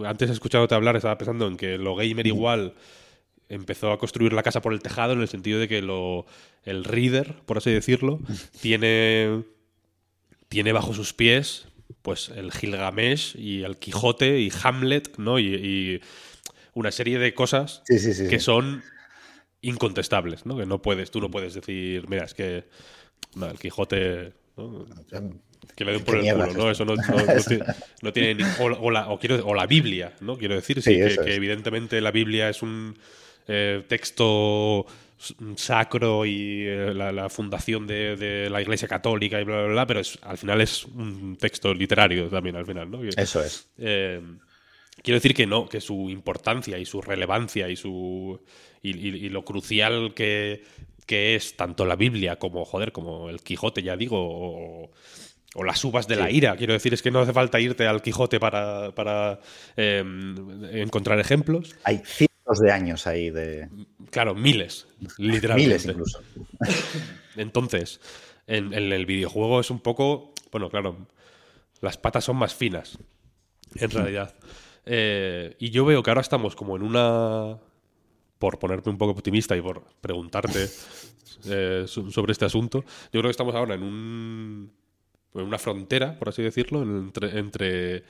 Antes 0.04 0.30
he 0.30 0.32
escuchado 0.32 0.66
hablar, 0.74 0.96
estaba 0.96 1.18
pensando 1.18 1.46
en 1.46 1.56
que 1.56 1.78
lo 1.78 1.94
gamer 1.96 2.26
igual 2.26 2.74
empezó 3.48 3.92
a 3.92 3.98
construir 3.98 4.32
la 4.32 4.42
casa 4.42 4.62
por 4.62 4.72
el 4.72 4.80
tejado 4.80 5.12
en 5.12 5.20
el 5.20 5.28
sentido 5.28 5.58
de 5.58 5.68
que 5.68 5.82
lo, 5.82 6.26
el 6.64 6.85
reader, 6.85 7.37
por 7.46 7.58
así 7.58 7.70
decirlo, 7.70 8.20
tiene, 8.61 9.42
tiene 10.48 10.72
bajo 10.72 10.94
sus 10.94 11.12
pies 11.12 11.66
pues 12.02 12.30
el 12.30 12.52
Gilgamesh 12.52 13.37
y 13.37 13.62
el 13.62 13.76
Quijote 13.76 14.40
y 14.40 14.52
Hamlet, 14.62 15.18
¿no? 15.18 15.38
Y, 15.38 16.00
una 16.74 16.90
serie 16.90 17.18
de 17.18 17.35
cosas 17.35 17.82
que 17.87 18.40
son 18.40 18.82
incontestables, 19.61 20.46
¿no? 20.46 20.56
Que 20.56 20.64
no 20.64 20.80
puedes, 20.80 21.11
tú 21.11 21.20
no 21.20 21.30
puedes 21.30 21.52
decir, 21.52 22.08
mira, 22.08 22.24
es 22.24 22.32
que 22.32 22.64
el 23.37 23.59
Quijote 23.59 24.33
¿no? 24.57 24.87
que 25.75 25.85
le 25.85 25.92
den 25.92 26.05
por 26.05 26.16
el 26.16 26.33
culo, 26.33 26.53
¿no? 26.53 26.71
Eso 26.71 26.85
no, 26.85 26.95
no, 28.03 28.12
tiene, 28.12 28.35
ni, 28.35 28.45
o, 28.61 28.90
la, 28.90 29.09
o, 29.09 29.18
quiero, 29.18 29.47
o 29.47 29.55
la 29.55 29.66
Biblia, 29.66 30.12
¿no? 30.21 30.37
Quiero 30.37 30.55
decir, 30.55 30.83
sí, 30.83 30.97
que, 30.97 31.35
evidentemente 31.35 32.01
la 32.01 32.11
Biblia 32.11 32.49
es 32.49 32.62
un 32.62 32.97
eh, 33.49 33.83
texto 33.88 34.87
sacro 35.57 36.27
y 36.27 36.64
eh, 36.66 36.92
la, 36.95 37.29
fundación 37.29 37.87
de, 37.87 38.49
la 38.51 38.61
Iglesia 38.61 38.88
Católica 38.88 39.40
y 39.40 39.45
bla, 39.45 39.62
bla, 39.62 39.73
bla, 39.73 39.87
pero 39.87 40.01
es, 40.01 40.18
al 40.23 40.37
final 40.37 40.61
es 40.61 40.85
un 40.85 41.37
texto 41.37 41.73
literario 41.73 42.29
también, 42.29 42.57
al 42.57 42.66
final, 42.66 42.90
¿no? 42.90 43.03
Eso 43.05 43.42
es. 43.42 43.68
Eh, 43.79 44.21
quiero 45.02 45.16
decir 45.16 45.35
que 45.35 45.46
no, 45.46 45.68
que 45.68 45.81
su 45.81 46.11
importancia 46.11 46.78
y 46.78 46.85
su 46.85 47.00
relevancia 47.00 47.68
y 47.68 47.76
su 47.76 48.40
y, 48.83 49.28
lo 49.28 49.44
crucial 49.44 50.12
que, 50.14 50.64
que, 51.07 51.37
es 51.37 51.57
tanto 51.57 51.85
la 51.87 51.96
Biblia 51.96 52.37
como, 52.37 52.64
joder, 52.64 52.92
como 52.92 53.31
el 53.31 53.40
Quijote, 53.40 53.83
ya 53.83 53.96
digo, 53.96 54.18
o, 54.20 54.90
las 55.64 55.85
uvas 55.85 56.09
de 56.09 56.16
la 56.16 56.31
ira. 56.31 56.57
Quiero 56.57 56.72
decir, 56.72 56.94
es 56.94 57.02
que 57.02 57.11
no 57.11 57.20
hace 57.20 57.33
falta 57.33 57.61
irte 57.61 57.87
al 57.87 58.02
Quijote 58.02 58.40
para, 58.40 58.92
para 58.94 59.38
em, 59.76 60.64
encontrar 60.74 61.20
ejemplos. 61.20 61.76
Hay 61.85 62.02
de 62.61 62.72
años 62.72 63.07
ahí 63.07 63.31
de. 63.31 63.68
Claro, 64.11 64.35
miles, 64.35 64.87
literalmente. 65.18 65.68
Miles 65.68 65.87
incluso. 65.87 66.22
Entonces, 67.37 68.00
en, 68.46 68.72
el 68.74 69.07
videojuego 69.07 69.61
es 69.61 69.70
un 69.70 69.81
poco. 69.81 70.33
Bueno, 70.50 70.68
claro, 70.68 71.07
las 71.81 71.96
patas 71.96 72.24
son 72.24 72.37
más 72.37 72.55
finas, 72.55 72.98
en 73.76 73.90
realidad. 73.90 74.35
Eh, 74.85 75.57
y 75.59 75.71
yo 75.71 75.85
veo 75.85 76.03
que 76.03 76.11
ahora 76.11 76.21
estamos 76.21 76.57
como 76.57 76.77
en 76.77 76.83
una. 76.83 77.59
Por 78.38 78.59
ponerte 78.59 78.90
un 78.90 78.99
poco 78.99 79.12
optimista 79.12 79.57
y 79.57 79.61
por 79.61 79.85
preguntarte 80.01 80.68
eh, 81.47 81.85
sobre 81.87 82.33
este 82.33 82.45
asunto, 82.45 82.81
yo 82.81 83.21
creo 83.21 83.25
que 83.25 83.31
estamos 83.31 83.55
ahora 83.55 83.75
en 83.75 83.83
un. 83.83 84.73
En 85.35 85.42
una 85.42 85.59
frontera, 85.59 86.18
por 86.18 86.29
así 86.29 86.42
decirlo, 86.42 86.83
entre, 86.83 87.38
entre, 87.38 88.05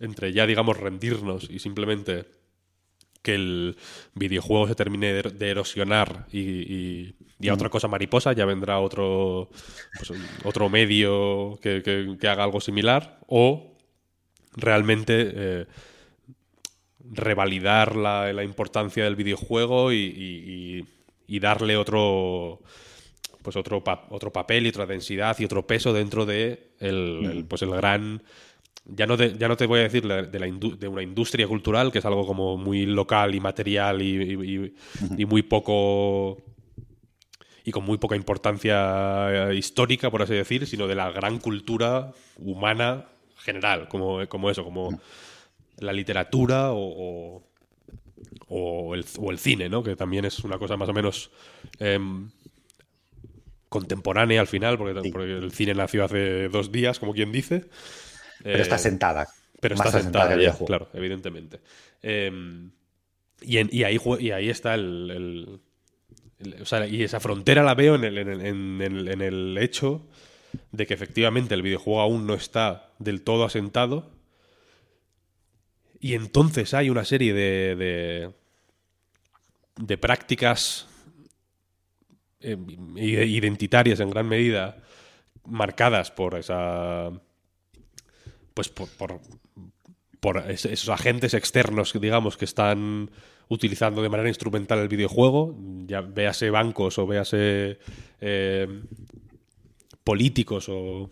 entre 0.00 0.32
ya, 0.32 0.44
digamos, 0.46 0.76
rendirnos 0.76 1.48
y 1.48 1.60
simplemente 1.60 2.26
que 3.26 3.34
el 3.34 3.76
videojuego 4.14 4.68
se 4.68 4.76
termine 4.76 5.12
de, 5.12 5.50
erosionar 5.50 6.26
y, 6.32 7.12
y, 7.40 7.48
a 7.48 7.54
otra 7.54 7.68
cosa 7.68 7.88
mariposa, 7.88 8.32
ya 8.32 8.44
vendrá 8.44 8.78
otro, 8.78 9.50
pues, 9.98 10.12
otro 10.44 10.68
medio 10.68 11.58
que, 11.60 12.16
haga 12.22 12.44
algo 12.44 12.60
similar, 12.60 13.18
o 13.26 13.75
realmente 14.56 15.32
eh, 15.34 15.66
revalidar 17.12 17.94
la, 17.94 18.42
importancia 18.42 19.04
del 19.04 19.16
videojuego 19.16 19.92
y, 19.92 20.84
darle 21.28 21.76
otro 21.76 22.60
pues 23.42 23.54
otro, 23.54 23.84
otro 24.10 24.32
papel 24.32 24.66
y 24.66 24.70
otra 24.70 24.86
densidad 24.86 25.36
y 25.38 25.44
otro 25.44 25.66
peso 25.66 25.92
dentro 25.92 26.26
de 26.26 26.72
el, 26.80 27.44
pues 27.48 27.62
el 27.62 27.70
gran 27.70 28.22
ya 28.88 29.06
no, 29.06 29.16
ya 29.16 29.48
no 29.48 29.56
te 29.56 29.66
voy 29.66 29.80
a 29.80 29.82
decir 29.82 30.06
de, 30.06 30.38
la 30.38 30.46
de, 30.46 30.88
una 30.88 31.02
industria 31.02 31.46
cultural, 31.46 31.90
que 31.90 31.98
es 31.98 32.04
algo 32.04 32.26
como 32.26 32.56
muy 32.56 32.86
local 32.86 33.34
y 33.34 33.40
material 33.40 34.00
y, 34.00 34.72
muy 35.26 35.42
poco 35.42 36.38
y 37.64 37.72
con 37.72 37.84
muy 37.84 37.98
poca 37.98 38.14
importancia 38.14 39.50
eh, 39.50 39.56
histórica, 39.56 40.08
por 40.10 40.22
así 40.22 40.34
decir, 40.34 40.66
sino 40.66 40.86
de 40.86 40.94
la 40.94 41.10
gran 41.10 41.38
cultura 41.38 42.12
humana 42.36 43.06
general, 43.46 43.88
como, 43.88 44.26
como 44.28 44.50
eso, 44.50 44.64
como 44.64 45.00
la 45.78 45.92
literatura 45.92 46.72
o, 46.72 47.42
o, 48.48 48.94
el, 48.94 49.38
cine, 49.38 49.68
¿no? 49.68 49.82
que 49.82 49.96
también 49.96 50.24
es 50.24 50.40
una 50.40 50.58
cosa 50.58 50.76
más 50.76 50.88
o 50.88 50.92
menos 50.92 51.30
em, 51.78 52.28
contemporánea 53.68 54.40
al 54.40 54.46
final, 54.46 54.76
porque, 54.76 55.10
porque, 55.10 55.32
el 55.32 55.52
cine 55.52 55.74
nació 55.74 56.04
hace 56.04 56.48
dos 56.48 56.72
días, 56.72 56.98
como 56.98 57.14
quien 57.14 57.32
dice. 57.32 57.64
Pero 58.42 58.62
está 58.62 58.76
eh, 58.76 58.80
sentada. 58.80 59.28
Pero 59.60 59.74
está 59.74 59.90
sentada, 59.90 60.36
ya, 60.36 60.52
claro, 60.54 60.88
evidentemente. 60.92 61.60
Em, 62.02 62.70
y, 63.40 63.56
ahí, 63.58 63.98
y 64.20 64.30
ahí 64.30 64.50
está 64.50 64.74
el, 64.74 65.60
o 66.60 66.64
sea, 66.64 66.86
y 66.86 67.02
esa 67.02 67.20
frontera 67.20 67.62
la 67.62 67.74
veo 67.74 67.94
en 67.94 68.04
el, 68.04 68.18
en, 68.18 69.22
el, 69.22 69.58
hecho 69.58 70.06
de 70.72 70.86
que 70.86 70.94
efectivamente 70.94 71.54
el 71.54 71.62
videojuego 71.62 72.00
aún 72.00 72.26
no 72.26 72.34
está 72.34 72.92
del 72.98 73.22
todo 73.22 73.44
asentado. 73.44 74.10
Y 76.00 76.14
entonces 76.14 76.74
hay 76.74 76.90
una 76.90 77.04
serie 77.04 77.32
de, 77.32 78.32
de, 79.76 79.98
prácticas 79.98 80.86
em, 82.40 82.96
identitarias 82.96 84.00
en 84.00 84.10
gran 84.10 84.28
medida 84.28 84.82
marcadas 85.44 86.10
por 86.10 86.34
esa 86.34 87.10
pues 88.52 88.68
por, 88.70 88.88
por, 90.20 90.50
esos 90.50 90.88
agentes 90.88 91.34
externos, 91.34 91.92
digamos, 92.00 92.36
que 92.36 92.46
están 92.46 93.10
utilizando 93.48 94.02
de 94.02 94.08
manera 94.08 94.28
instrumental 94.28 94.78
el 94.78 94.88
videojuego, 94.88 95.54
ya 95.86 96.00
véase 96.00 96.50
bancos 96.50 96.98
o 96.98 97.06
véase 97.06 97.78
eh, 98.20 98.66
políticos 100.06 100.68
o, 100.68 101.10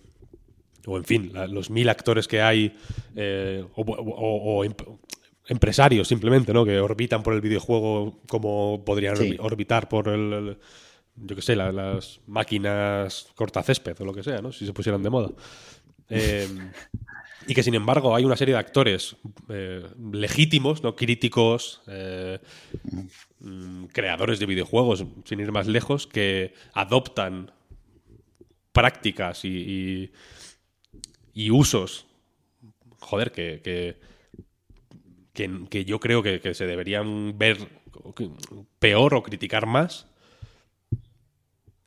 o, 0.87 0.96
en 0.96 1.04
fin, 1.04 1.33
los 1.48 1.68
mil 1.68 1.88
actores 1.88 2.28
que 2.28 2.40
hay, 2.40 2.76
eh, 3.16 3.64
o, 3.74 4.64
em, 4.64 4.72
empresarios 5.48 6.07
simplemente, 6.07 6.52
¿no? 6.52 6.64
Que 6.64 6.78
orbitan 6.78 7.24
por 7.24 7.35
el 7.35 7.40
videojuego 7.40 8.20
como 8.28 8.85
podrían 8.85 9.16
orbitar 9.40 9.88
por 9.88 10.09
el, 10.09 10.57
yo 11.16 11.35
qué 11.35 11.42
sé, 11.42 11.57
las 11.57 12.20
máquinas 12.28 13.26
cortacésped 13.35 14.00
o 14.00 14.04
lo 14.04 14.14
que 14.14 14.22
sea, 14.22 14.40
¿no? 14.40 14.52
Si 14.52 14.64
se 14.64 14.72
pusieran 14.72 15.02
de 15.02 15.11
moda. 15.11 15.30
Eh, 16.09 16.46
y 17.48 17.54
que 17.54 17.62
sin 17.64 17.74
embargo 17.74 18.14
hay 18.14 18.24
una 18.24 18.37
serie 18.37 18.54
de 18.54 18.61
actores 18.61 19.16
eh, 19.48 19.83
legítimos, 20.12 20.85
¿no? 20.85 20.94
críticos, 20.94 21.83
eh, 21.88 22.38
mm, 23.40 23.87
creadores 23.87 24.38
de 24.38 24.46
videojuegos, 24.46 25.04
sin 25.24 25.40
ir 25.40 25.50
más 25.50 25.66
lejos, 25.66 26.07
que 26.07 26.54
adoptan 26.72 27.50
prácticas 28.75 29.45
y, 29.45 30.11
y, 31.33 31.51
usos, 31.51 32.07
joder, 32.99 33.31
que, 33.31 33.61
que, 33.63 33.97
que, 35.71 35.85
yo 35.85 36.01
creo 36.01 36.23
que, 36.23 36.55
se 36.55 36.67
deberían 36.67 37.39
ver 37.39 37.57
peor 38.81 39.15
o 39.15 39.23
criticar 39.23 39.67
más, 39.67 40.09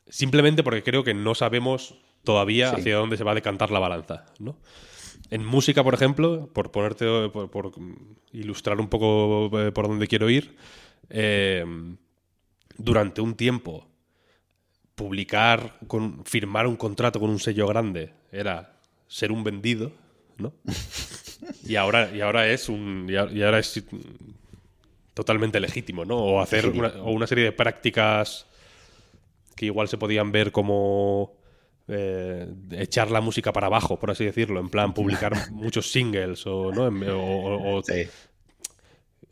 simplemente 0.08 0.62
porque 0.62 0.82
creo 0.82 1.04
que 1.04 1.12
no 1.12 1.34
sabemos 1.34 1.94
todavía 2.24 2.70
hacia 2.70 2.96
dónde 2.96 3.18
se 3.18 3.24
va 3.24 3.32
a 3.32 3.36
decantar 3.36 3.70
la 3.70 3.80
balanza, 3.80 4.24
¿no? 4.38 4.56
En 5.30 5.44
música, 5.44 5.84
por 5.84 5.92
ejemplo, 5.92 6.48
por 6.54 6.70
ponerte, 6.70 7.28
por, 7.28 7.72
ilustrar 8.32 8.80
un 8.80 8.88
poco 8.88 9.50
eh, 9.60 9.72
por 9.72 9.88
dónde 9.88 10.06
quiero 10.06 10.30
ir, 10.30 10.56
eh, 11.10 11.66
durante 12.78 13.20
un 13.20 13.34
tiempo 13.34 13.87
publicar, 14.98 15.78
con, 15.86 16.24
firmar 16.24 16.66
un 16.66 16.76
contrato 16.76 17.20
con 17.20 17.30
un 17.30 17.38
sello 17.38 17.68
grande 17.68 18.12
era 18.32 18.74
ser 19.06 19.30
un 19.30 19.44
vendido, 19.44 19.92
¿no? 20.36 20.52
y 21.64 21.76
ahora, 21.76 22.10
y 22.14 22.20
ahora 22.20 22.48
es 22.48 22.68
un, 22.68 23.06
y 23.08 23.42
ahora 23.42 23.60
es 23.60 23.80
totalmente 25.14 25.60
legítimo, 25.60 26.04
¿no? 26.04 26.16
O 26.18 26.40
hacer 26.40 26.66
o 26.66 27.10
una 27.12 27.28
serie 27.28 27.44
de 27.44 27.52
prácticas 27.52 28.46
que 29.54 29.66
igual 29.66 29.88
se 29.88 29.98
podían 29.98 30.32
ver 30.32 30.50
como 30.50 31.32
eh, 31.86 32.52
echar 32.72 33.10
la 33.12 33.20
música 33.20 33.52
para 33.52 33.68
abajo, 33.68 34.00
por 34.00 34.10
así 34.10 34.24
decirlo, 34.24 34.58
en 34.58 34.68
plan 34.68 34.94
publicar 35.00 35.52
muchos 35.52 35.92
singles 35.92 36.44
o, 36.44 36.72
¿no? 36.72 36.90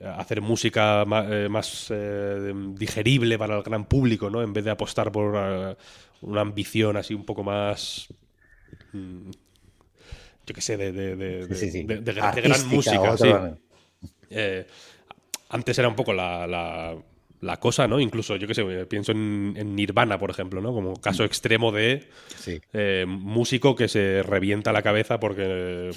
Hacer 0.01 0.41
música 0.41 1.05
eh, 1.31 1.49
más, 1.49 1.89
eh, 1.91 2.53
digerible 2.75 3.39
para 3.39 3.57
el 3.57 3.63
gran 3.63 3.87
público, 3.87 4.31
¿no? 4.31 4.43
En 4.43 4.53
vez 4.53 4.65
de 4.65 4.71
apostar 4.71 5.11
por 5.11 5.77
una 6.21 6.41
ambición 6.41 6.97
así 6.97 7.15
un 7.15 7.25
poco 7.25 7.43
más 7.43 8.09
mm, 8.93 9.31
yo 10.47 10.55
qué 10.55 10.61
sé, 10.61 10.77
de, 10.77 10.93
de, 10.93 12.13
gran 12.13 12.69
música. 12.69 13.17
antes 15.49 15.79
era 15.79 15.89
un 15.89 15.97
poco 15.97 16.13
la, 16.13 16.47
la 16.47 16.97
cosa, 17.61 17.87
¿no? 17.87 18.01
Incluso, 18.01 18.37
yo 18.37 18.47
qué 18.47 18.55
sé, 18.55 18.65
pienso 18.87 19.13
en, 19.13 19.75
Nirvana, 19.75 20.19
por 20.19 20.31
ejemplo, 20.31 20.61
¿no? 20.61 20.73
Como 20.73 21.01
caso 21.01 21.23
mm. 21.23 21.27
extremo 21.27 21.73
de 21.73 22.09
eh, 22.73 23.05
músico 23.07 23.75
que 23.77 23.89
se 23.89 24.23
revienta 24.23 24.73
la 24.73 24.83
cabeza 24.83 25.21
porque, 25.21 25.91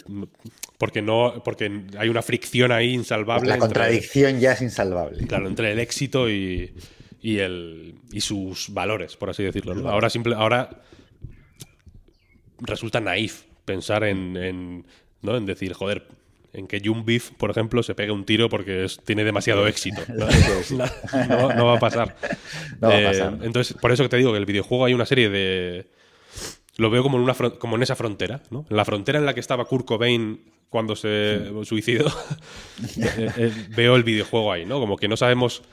porque, 0.78 1.02
no, 1.02 1.42
porque 1.44 1.84
hay 1.98 2.10
una 2.10 2.22
fricción 2.22 2.72
ahí 2.72 2.94
insalvable. 2.94 3.50
La 3.50 3.58
contradicción 3.58 4.40
ya 4.40 4.54
es 4.54 4.62
insalvable. 4.62 5.26
Claro, 5.28 5.48
entre 5.48 5.72
el 5.72 5.80
éxito 5.80 6.30
y, 6.30 6.74
y, 7.22 7.40
el, 7.40 7.96
y 8.12 8.22
sus 8.22 8.74
valores, 8.74 9.16
por 9.16 9.30
así 9.30 9.44
decirlo. 9.44 9.90
Ahora, 9.90 10.10
simple, 10.10 10.36
ahora 10.36 10.82
resulta 12.60 13.00
naif 13.00 13.44
pensar 13.66 14.04
en, 14.04 14.36
en, 14.38 14.86
¿no? 15.22 15.38
en 15.38 15.46
decir, 15.46 15.74
joder, 15.74 16.08
en 16.54 16.68
que 16.68 16.82
Jun 16.84 17.06
Beef, 17.06 17.32
por 17.32 17.52
ejemplo, 17.52 17.84
se 17.84 17.96
pegue 17.96 18.12
un 18.12 18.26
tiro 18.26 18.50
porque 18.50 18.88
tiene 19.06 19.24
demasiado 19.24 19.68
éxito. 19.68 20.02
¿no? 20.10 21.66
va 21.66 21.76
a 21.76 21.80
pasar. 21.80 22.16
Eh, 22.82 23.32
entonces, 23.42 23.76
por 23.80 23.92
eso 23.92 24.04
que 24.04 24.10
te 24.10 24.18
digo 24.18 24.32
que 24.32 24.38
el 24.38 24.46
videojuego 24.46 24.86
hay 24.86 24.94
una 24.94 25.06
serie 25.06 25.30
de. 25.30 25.88
Lo 26.78 26.90
veo 26.90 27.04
como 27.04 27.18
en, 27.18 27.24
una 27.24 27.34
como 27.34 27.76
en 27.76 27.84
esa 27.84 27.96
frontera, 27.96 28.42
¿no? 28.52 28.66
En 28.70 28.78
la 28.78 28.86
frontera 28.86 29.20
en 29.20 29.26
la 29.26 29.34
que 29.34 29.42
estaba 29.42 29.66
Kurt 29.66 29.86
Cobain 29.86 30.40
cuando 30.70 30.96
se 30.96 31.52
suicidó, 31.66 32.08
eh, 32.98 33.32
eh, 33.38 33.52
veo 33.76 33.96
el 33.96 34.04
videojuego 34.04 34.54
ahí, 34.54 34.66
¿no? 34.66 34.80
Como 34.80 34.98
que 34.98 35.08
no 35.08 35.18
sabemos 35.18 35.64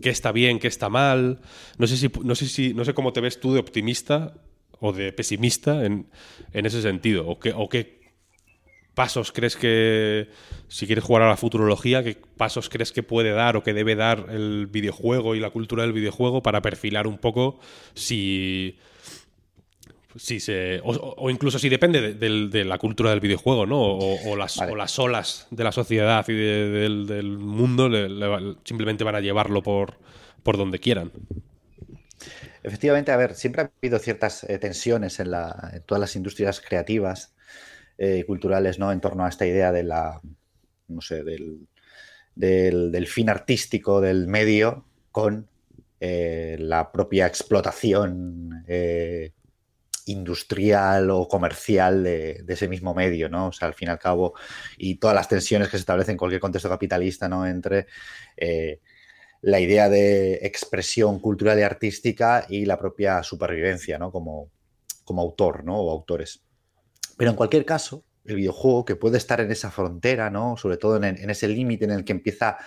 qué 0.00 0.10
está 0.10 0.32
bien, 0.32 0.58
qué 0.58 0.68
está 0.68 0.88
mal. 0.88 1.40
No 1.78 1.86
sé 1.86 1.96
si, 1.96 2.10
no 2.22 2.34
sé 2.34 2.46
si, 2.46 2.74
no 2.74 2.84
sé 2.84 2.94
cómo 2.94 3.12
te 3.12 3.20
ves 3.20 3.40
tú 3.40 3.52
de 3.52 3.60
optimista 3.60 4.34
o 4.80 4.92
de 4.92 5.12
pesimista 5.12 5.84
en, 5.84 6.06
ese 6.52 6.82
sentido. 6.82 7.26
O 7.26 7.38
qué, 7.38 7.52
o 7.56 7.68
qué 7.68 8.01
pasos 8.94 9.32
crees 9.32 9.56
que, 9.56 10.28
si 10.68 10.86
quieres 10.86 11.04
jugar 11.04 11.22
a 11.22 11.28
la 11.28 11.36
futurología, 11.36 12.02
qué 12.02 12.18
pasos 12.36 12.68
crees 12.68 12.92
que 12.92 13.02
puede 13.02 13.30
dar 13.30 13.56
o 13.56 13.62
que 13.62 13.72
debe 13.72 13.94
dar 13.94 14.26
el 14.30 14.66
videojuego 14.66 15.34
y 15.34 15.40
la 15.40 15.50
cultura 15.50 15.82
del 15.82 15.92
videojuego 15.92 16.42
para 16.42 16.62
perfilar 16.62 17.06
un 17.06 17.18
poco 17.18 17.58
si 17.94 18.78
si 20.16 20.40
se, 20.40 20.80
o, 20.84 21.30
incluso 21.30 21.58
si 21.58 21.68
depende 21.68 22.14
de, 22.14 22.64
la 22.64 22.78
cultura 22.78 23.10
del 23.10 23.20
videojuego, 23.20 23.66
¿no? 23.66 23.80
O, 23.80 24.36
las, 24.36 24.58
las, 24.58 24.98
olas 24.98 25.46
de 25.50 25.64
la 25.64 25.72
sociedad 25.72 26.24
y 26.28 26.34
del, 26.34 27.38
mundo 27.38 27.90
simplemente 28.64 29.04
van 29.04 29.14
a 29.14 29.20
llevarlo 29.20 29.62
por, 29.62 29.96
por 30.42 30.56
donde 30.56 30.78
quieran. 30.78 31.12
Efectivamente, 32.62 33.10
a 33.10 33.16
ver, 33.16 33.34
siempre 33.34 33.62
ha 33.62 33.70
habido 33.82 33.98
ciertas 33.98 34.44
eh, 34.44 34.58
tensiones 34.58 35.18
en, 35.18 35.30
la, 35.30 35.80
todas 35.86 36.00
las 36.00 36.14
industrias 36.14 36.60
creativas 36.60 37.34
eh, 37.98 38.24
culturales, 38.26 38.78
¿no? 38.78 38.92
En 38.92 39.00
torno 39.00 39.24
a 39.24 39.28
esta 39.28 39.46
idea 39.46 39.72
de 39.72 39.82
la, 39.82 40.20
no 40.88 41.00
sé, 41.00 41.22
del, 41.24 41.68
del, 42.34 43.06
fin 43.06 43.30
artístico 43.30 44.00
del 44.00 44.26
medio 44.26 44.84
con 45.10 45.48
eh, 46.00 46.56
la 46.58 46.90
propia 46.90 47.26
explotación 47.26 48.64
industrial 50.06 51.10
o 51.10 51.28
comercial 51.28 52.02
de, 52.02 52.44
ese 52.48 52.68
mismo 52.68 52.94
medio, 52.94 53.28
¿no? 53.28 53.48
O 53.48 53.52
sea, 53.52 53.68
al 53.68 53.74
fin 53.74 53.88
y 53.88 53.90
al 53.90 53.98
cabo, 53.98 54.34
y 54.76 54.96
todas 54.96 55.14
las 55.14 55.28
tensiones 55.28 55.68
que 55.68 55.76
se 55.76 55.82
establecen 55.82 56.12
en 56.12 56.18
cualquier 56.18 56.40
contexto 56.40 56.68
capitalista, 56.68 57.28
¿no? 57.28 57.46
Entre 57.46 57.86
eh, 58.36 58.80
la 59.42 59.60
idea 59.60 59.88
de 59.88 60.34
expresión 60.42 61.18
cultural 61.20 61.58
y 61.58 61.62
artística 61.62 62.46
y 62.48 62.64
la 62.64 62.78
propia 62.78 63.22
supervivencia, 63.22 63.98
¿no? 63.98 64.10
Como, 64.10 64.50
como 65.04 65.22
autor, 65.22 65.64
¿no? 65.64 65.80
O 65.80 65.90
autores. 65.90 66.42
Pero 67.22 67.30
en 67.30 67.36
cualquier 67.36 67.64
caso, 67.64 68.04
el 68.24 68.34
videojuego 68.34 68.84
que 68.84 68.96
puede 68.96 69.16
estar 69.16 69.40
en 69.40 69.52
esa 69.52 69.70
frontera, 69.70 70.28
¿no? 70.28 70.56
Sobre 70.56 70.76
todo 70.76 70.96
en, 70.96 71.30
ese 71.30 71.46
límite 71.46 71.84
en 71.84 71.92
el 71.92 72.04
que 72.04 72.10
empieza 72.10 72.58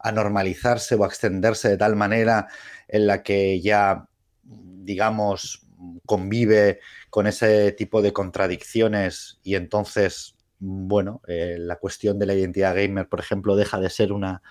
a 0.00 0.10
normalizarse 0.10 0.96
o 0.96 1.04
a 1.04 1.06
extenderse 1.06 1.68
de 1.68 1.76
tal 1.76 1.94
manera 1.94 2.48
en 2.88 3.06
la 3.06 3.22
que 3.22 3.60
ya, 3.60 4.08
digamos, 4.42 5.64
convive 6.06 6.80
con 7.08 7.28
ese 7.28 7.70
tipo 7.70 8.02
de 8.02 8.12
contradicciones 8.12 9.38
y 9.44 9.54
entonces, 9.54 10.34
bueno, 10.58 11.22
eh, 11.28 11.54
la 11.60 11.76
cuestión 11.76 12.18
de 12.18 12.26
la 12.26 12.34
identidad 12.34 12.74
gamer, 12.74 13.08
por 13.08 13.20
ejemplo, 13.20 13.54
deja 13.54 13.78
de 13.78 13.90
ser 13.90 14.10
una, 14.10 14.42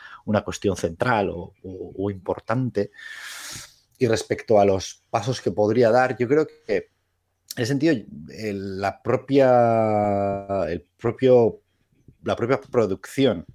cuestión 0.45 0.77
central 0.77 1.31
o, 1.33 2.09
importante. 2.09 2.91
Y 3.97 4.07
respecto 4.07 4.57
a 4.57 4.63
los 4.63 5.03
pasos 5.09 5.41
que 5.41 5.51
podría 5.51 5.91
dar, 5.91 6.15
yo 6.17 6.29
creo 6.29 6.47
que 6.65 6.91
ese 7.61 7.67
sentido, 7.67 7.95
la 8.27 9.01
propia, 9.01 10.65
el 10.67 10.85
propio, 10.97 11.61
la 12.23 12.35
propia 12.35 12.59
producción 12.61 13.45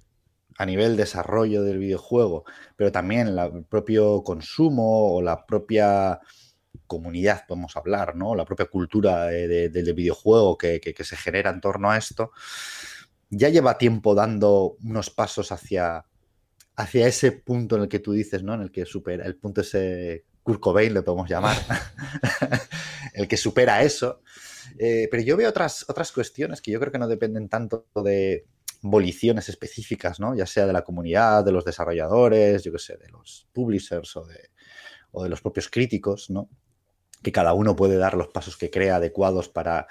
a 0.57 0.65
nivel 0.65 0.95
desarrollo 0.95 1.63
del 1.63 1.79
videojuego, 1.79 2.45
pero 2.75 2.91
también 2.91 3.27
el 3.27 3.65
propio 3.65 4.23
consumo 4.23 5.15
o 5.15 5.21
la 5.21 5.45
propia 5.45 6.19
comunidad, 6.87 7.45
podemos 7.47 7.75
hablar, 7.75 8.15
¿no? 8.15 8.35
La 8.35 8.45
propia 8.45 8.65
cultura 8.67 9.25
del 9.25 9.93
videojuego 9.93 10.57
que, 10.57 10.95
se 10.97 11.17
genera 11.17 11.49
en 11.49 11.61
torno 11.61 11.91
a 11.91 11.97
esto, 11.97 12.31
ya 13.29 13.49
lleva 13.49 13.77
tiempo 13.77 14.15
dando 14.15 14.77
unos 14.83 15.09
pasos 15.09 15.51
hacia, 15.51 16.05
hacia 16.75 17.07
ese 17.07 17.31
punto 17.31 17.75
en 17.75 17.83
el 17.83 17.89
que 17.89 17.99
tú 17.99 18.13
dices, 18.13 18.43
¿no? 18.43 18.53
En 18.53 18.61
el 18.61 18.71
que 18.71 18.85
supera, 18.85 19.25
el 19.25 19.35
punto 19.35 19.61
ese 19.61 20.25
Kurt 20.43 20.59
Cobain, 20.59 20.93
le 20.93 21.01
podemos 21.01 21.29
llamar, 21.29 21.57
el 23.15 23.27
que 23.27 23.37
supera 23.37 23.81
eso. 23.83 24.21
Eh, 24.77 25.07
pero 25.09 25.23
yo 25.23 25.37
veo 25.37 25.49
otras, 25.49 25.85
otras 25.87 26.11
cuestiones 26.11 26.61
que 26.61 26.71
yo 26.71 26.79
creo 26.79 26.91
que 26.91 26.99
no 26.99 27.07
dependen 27.07 27.49
tanto 27.49 27.87
de 28.03 28.45
voliciones 28.81 29.49
específicas, 29.49 30.19
¿no? 30.19 30.35
Ya 30.35 30.45
sea 30.45 30.67
de 30.67 30.73
la 30.73 30.83
comunidad, 30.83 31.43
de 31.43 31.51
los 31.51 31.65
desarrolladores, 31.65 32.63
yo 32.63 32.71
qué 32.71 32.79
sé, 32.79 32.97
de 32.97 33.09
los 33.09 33.47
publishers 33.53 34.15
o 34.17 34.25
de, 34.25 34.49
o 35.11 35.23
de 35.23 35.29
los 35.29 35.41
propios 35.41 35.69
críticos, 35.69 36.29
¿no? 36.29 36.49
que 37.23 37.31
cada 37.31 37.53
uno 37.53 37.75
puede 37.75 37.97
dar 37.97 38.13
los 38.13 38.27
pasos 38.27 38.55
que 38.55 38.69
crea 38.69 38.97
adecuados 38.97 39.49
para 39.49 39.87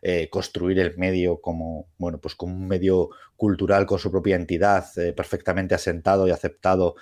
eh, 0.00 0.28
construir 0.28 0.80
el 0.80 0.98
medio 0.98 1.40
como, 1.40 1.86
bueno, 1.96 2.18
pues 2.18 2.34
como 2.34 2.56
un 2.56 2.66
medio 2.66 3.10
cultural 3.36 3.86
con 3.86 4.00
su 4.00 4.10
propia 4.10 4.34
entidad, 4.34 4.86
eh, 4.98 5.12
perfectamente 5.12 5.76
asentado 5.76 6.26
y 6.26 6.32
aceptado 6.32 6.96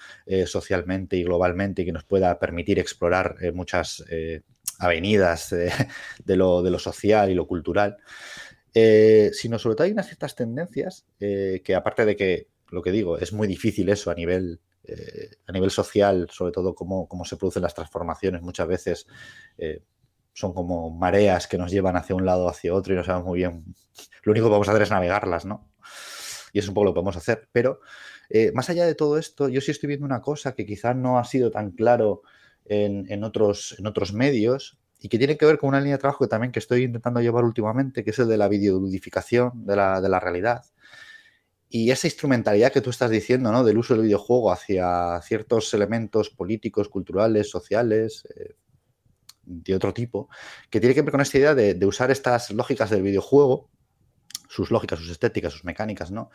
socialmente 0.45 1.17
y 1.17 1.25
globalmente 1.25 1.81
y 1.81 1.87
que 1.87 1.93
nos 1.93 2.05
pueda 2.05 2.39
permitir 2.39 2.79
explorar 2.79 3.37
muchas 3.55 4.05
avenidas 4.81 5.51
de 6.25 6.37
lo, 6.37 6.79
social 6.79 7.31
y 7.31 7.35
lo 7.35 7.47
cultural. 7.47 7.99
sino 8.73 9.59
sobre 9.59 9.77
todo 9.77 9.85
hay 9.85 9.93
unas 9.93 10.07
ciertas 10.07 10.35
tendencias 10.35 11.07
que 11.19 11.75
aparte 11.77 12.05
de 12.05 12.17
que, 12.17 12.49
lo 12.71 12.83
que 12.83 12.93
digo, 12.93 13.19
es 13.19 13.33
muy 13.33 13.47
difícil 13.47 13.89
eso 13.89 14.11
a 14.11 14.15
nivel 14.15 14.61
eh, 14.85 15.37
a 15.47 15.53
nivel 15.53 15.71
social, 15.71 16.27
sobre 16.33 16.53
todo 16.53 16.75
cómo, 16.75 17.07
cómo, 17.07 17.25
se 17.25 17.37
producen 17.37 17.63
las 17.63 17.75
transformaciones, 17.75 18.43
muchas 18.43 18.67
veces 18.67 19.07
eh, 19.59 19.83
son 20.33 20.55
como 20.55 20.91
mareas 20.91 21.47
que 21.47 21.59
nos 21.59 21.71
llevan 21.71 21.97
hacia 21.97 22.17
un 22.17 22.25
lado 22.25 22.49
hacia 22.49 22.75
otro 22.75 22.95
y 22.95 22.97
no 22.97 23.05
sabemos 23.05 23.29
muy 23.29 23.39
bien. 23.39 23.65
Lo 24.25 24.33
único 24.33 24.47
que 24.47 24.53
vamos 24.53 24.69
a 24.69 24.73
hacer 24.73 24.83
es 24.83 24.91
navegarlas, 24.91 25.45
¿no? 25.45 25.71
Y 26.53 26.59
es 26.59 26.67
un 26.67 26.75
poco 26.75 26.87
lo 26.87 26.91
que 26.91 26.95
podemos 26.95 27.17
hacer. 27.17 27.49
Pero 27.53 27.81
eh, 28.31 28.53
más 28.53 28.71
allá 28.71 28.87
de 28.87 28.95
todo 28.95 29.19
esto, 29.19 29.49
yo 29.49 29.61
sí 29.61 29.71
estoy 29.71 29.89
viendo 29.89 30.07
una 30.07 30.23
cosa 30.23 30.55
que 30.55 30.67
quizás 30.67 30.97
no 30.97 31.19
ha 31.19 31.25
sido 31.25 31.51
tan 31.51 31.71
claro 31.73 32.23
en, 32.71 33.25
otros, 33.25 33.77
medios 34.15 34.79
y 35.01 35.09
que 35.09 35.19
tiene 35.19 35.37
que 35.37 35.47
ver 35.47 35.59
con 35.59 35.69
una 35.69 35.81
línea 35.81 35.97
de 35.97 36.01
trabajo 36.01 36.25
que 36.25 36.29
también 36.29 36.53
que 36.53 36.61
estoy 36.61 36.85
intentando 36.85 37.21
llevar 37.21 37.45
últimamente, 37.45 38.05
que 38.05 38.11
es 38.11 38.19
el 38.19 38.29
de 38.29 38.37
la 38.37 38.49
videoludificación 38.49 39.67
de 39.67 39.77
la, 39.77 40.01
de 40.01 40.09
la 40.09 40.21
realidad. 40.21 40.65
Y 41.69 41.91
esa 41.91 42.07
instrumentalidad 42.07 42.73
que 42.73 42.81
tú 42.81 42.91
estás 42.91 43.11
diciendo, 43.11 43.53
¿no? 43.53 43.65
Del 43.65 43.79
uso 43.79 43.95
del 43.95 44.05
videojuego 44.05 44.53
hacia 44.53 45.21
ciertos 45.23 45.73
elementos 45.73 46.31
políticos, 46.31 46.89
culturales, 46.89 47.49
sociales, 47.49 48.27
eh, 48.37 48.57
de 49.45 49.75
otro 49.75 49.93
tipo, 49.93 50.29
que 50.69 50.81
tiene 50.81 50.95
que 50.95 51.03
ver 51.03 51.11
con 51.11 51.21
esta 51.21 51.39
idea 51.39 51.55
de, 51.55 51.87
usar 51.87 52.11
estas 52.11 52.51
lógicas 52.51 52.91
del 52.91 53.03
videojuego, 53.03 53.69
sus 54.49 54.71
lógicas, 54.71 54.99
sus 54.99 55.11
estéticas, 55.11 55.53
sus 55.53 55.65
mecánicas, 55.65 56.11
¿no? 56.11 56.31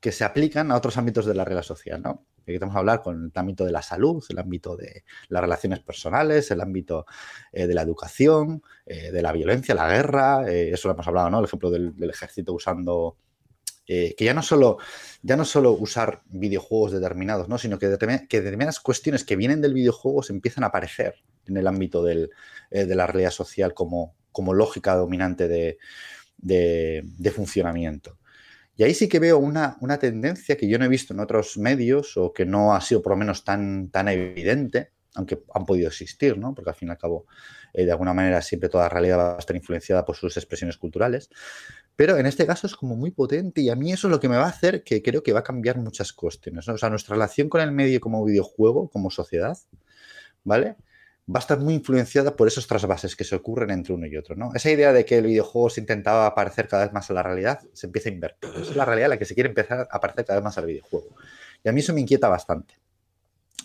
Que 0.00 0.12
se 0.12 0.24
aplican 0.24 0.70
a 0.70 0.76
otros 0.76 0.96
ámbitos 0.96 1.26
de 1.26 1.34
la 1.34 1.44
realidad 1.44 1.64
social, 1.64 2.02
¿no? 2.02 2.24
A 2.46 2.78
hablar 2.78 3.02
con 3.02 3.24
el 3.24 3.32
ámbito 3.34 3.64
de 3.64 3.72
la 3.72 3.82
salud, 3.82 4.24
el 4.28 4.38
ámbito 4.38 4.76
de 4.76 5.04
las 5.28 5.42
relaciones 5.42 5.80
personales, 5.80 6.50
el 6.50 6.60
ámbito 6.60 7.06
eh, 7.52 7.66
de 7.66 7.74
la 7.74 7.82
educación, 7.82 8.62
eh, 8.84 9.10
de 9.10 9.22
la 9.22 9.32
violencia, 9.32 9.74
la 9.74 9.88
guerra, 9.88 10.48
eso 10.48 10.88
lo 10.88 10.94
hemos 10.94 11.06
hablado, 11.08 11.30
¿no? 11.30 11.38
El 11.40 11.46
ejemplo 11.46 11.70
del 11.70 12.10
ejército 12.10 12.52
usando 12.52 13.16
eh, 13.88 14.16
que 14.16 14.24
ya 14.24 14.34
no, 14.34 14.42
solo, 14.42 14.78
ya 15.22 15.36
no 15.36 15.44
solo 15.44 15.70
usar 15.70 16.22
videojuegos 16.26 16.90
determinados, 16.90 17.48
¿no? 17.48 17.56
sino 17.56 17.78
que, 17.78 17.86
determinadas 17.86 18.80
cuestiones 18.80 19.22
que 19.22 19.36
vienen 19.36 19.60
del 19.60 19.74
videojuego 19.74 20.24
se 20.24 20.32
empiezan 20.32 20.64
a 20.64 20.68
aparecer 20.68 21.14
en 21.46 21.56
el 21.56 21.68
ámbito 21.68 22.06
eh, 22.08 22.28
de 22.70 22.94
la 22.96 23.06
realidad 23.06 23.30
social 23.30 23.74
como, 23.74 24.16
lógica 24.52 24.96
dominante 24.96 25.46
de, 25.46 25.78
funcionamiento. 27.32 28.18
Y 28.76 28.84
ahí 28.84 28.94
sí 28.94 29.08
que 29.08 29.18
veo 29.18 29.38
una, 29.38 29.78
una, 29.80 29.98
tendencia 29.98 30.56
que 30.56 30.68
yo 30.68 30.78
no 30.78 30.84
he 30.84 30.88
visto 30.88 31.14
en 31.14 31.20
otros 31.20 31.56
medios 31.56 32.16
o 32.16 32.32
que 32.32 32.44
no 32.44 32.74
ha 32.74 32.80
sido 32.80 33.02
por 33.02 33.12
lo 33.12 33.16
menos 33.16 33.42
tan, 33.42 33.90
tan 33.90 34.08
evidente, 34.08 34.92
aunque 35.14 35.42
han 35.54 35.64
podido 35.64 35.88
existir, 35.88 36.36
¿no? 36.36 36.54
porque 36.54 36.70
al 36.70 36.76
fin 36.76 36.88
y 36.88 36.90
al 36.90 36.98
cabo, 36.98 37.26
eh, 37.72 37.84
de 37.86 37.90
alguna 37.90 38.12
manera, 38.12 38.42
siempre 38.42 38.68
toda 38.68 38.88
realidad 38.88 39.18
va 39.18 39.36
a 39.36 39.38
estar 39.38 39.56
influenciada 39.56 40.04
por 40.04 40.14
sus 40.14 40.36
expresiones 40.36 40.76
culturales, 40.76 41.30
pero 41.96 42.18
en 42.18 42.26
este 42.26 42.46
caso 42.46 42.66
es 42.66 42.76
como 42.76 42.96
muy 42.96 43.10
potente 43.10 43.62
y 43.62 43.70
a 43.70 43.76
mí 43.76 43.92
eso 43.92 44.08
es 44.08 44.10
lo 44.10 44.20
que 44.20 44.28
me 44.28 44.36
va 44.36 44.44
a 44.44 44.50
hacer 44.50 44.84
que 44.84 45.02
creo 45.02 45.22
que 45.22 45.32
va 45.32 45.40
a 45.40 45.44
cambiar 45.44 45.78
muchas 45.78 46.12
cuestiones. 46.12 46.68
O 46.68 46.76
sea, 46.76 46.90
nuestra 46.90 47.14
relación 47.14 47.48
con 47.48 47.62
el 47.62 47.72
medio 47.72 48.00
como 48.00 48.24
videojuego, 48.24 48.90
como 48.90 49.10
sociedad, 49.10 49.56
¿vale? 50.44 50.76
Va 51.28 51.38
a 51.38 51.40
estar 51.40 51.58
muy 51.58 51.74
influenciada 51.74 52.36
por 52.36 52.46
esos 52.46 52.66
trasvases 52.68 53.16
que 53.16 53.24
se 53.24 53.34
ocurren 53.34 53.70
entre 53.70 53.92
uno 53.94 54.06
y 54.06 54.16
otro, 54.16 54.36
¿no? 54.36 54.52
Esa 54.54 54.70
idea 54.70 54.92
de 54.92 55.04
que 55.04 55.18
el 55.18 55.26
videojuego 55.26 55.70
se 55.70 55.80
intentaba 55.80 56.32
parecer 56.34 56.68
cada 56.68 56.84
vez 56.84 56.92
más 56.92 57.10
a 57.10 57.14
la 57.14 57.22
realidad 57.22 57.60
se 57.72 57.86
empieza 57.86 58.08
a 58.08 58.12
invertir. 58.12 58.50
Es 58.60 58.76
la 58.76 58.84
realidad 58.84 59.08
la 59.08 59.18
que 59.18 59.24
se 59.24 59.34
quiere 59.34 59.48
empezar 59.48 59.88
a 59.90 60.00
parecer 60.00 60.24
cada 60.24 60.38
vez 60.38 60.44
más 60.44 60.56
al 60.58 60.66
videojuego. 60.66 61.16
Y 61.64 61.68
a 61.68 61.72
mí 61.72 61.80
eso 61.80 61.92
me 61.92 62.00
inquieta 62.00 62.28
bastante, 62.28 62.78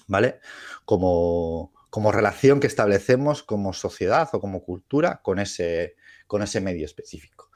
¿vale? 0.08 0.40
Como, 0.86 1.74
como 1.90 2.12
relación 2.12 2.60
que 2.60 2.68
establecemos 2.68 3.44
como 3.44 3.74
sociedad 3.74 4.30
o 4.34 4.40
como 4.40 4.64
cultura 4.64 5.22
con 5.24 5.40
ese, 5.40 5.96
con 6.28 6.42
ese 6.42 6.62
medio 6.62 6.86
específico. 6.86 7.52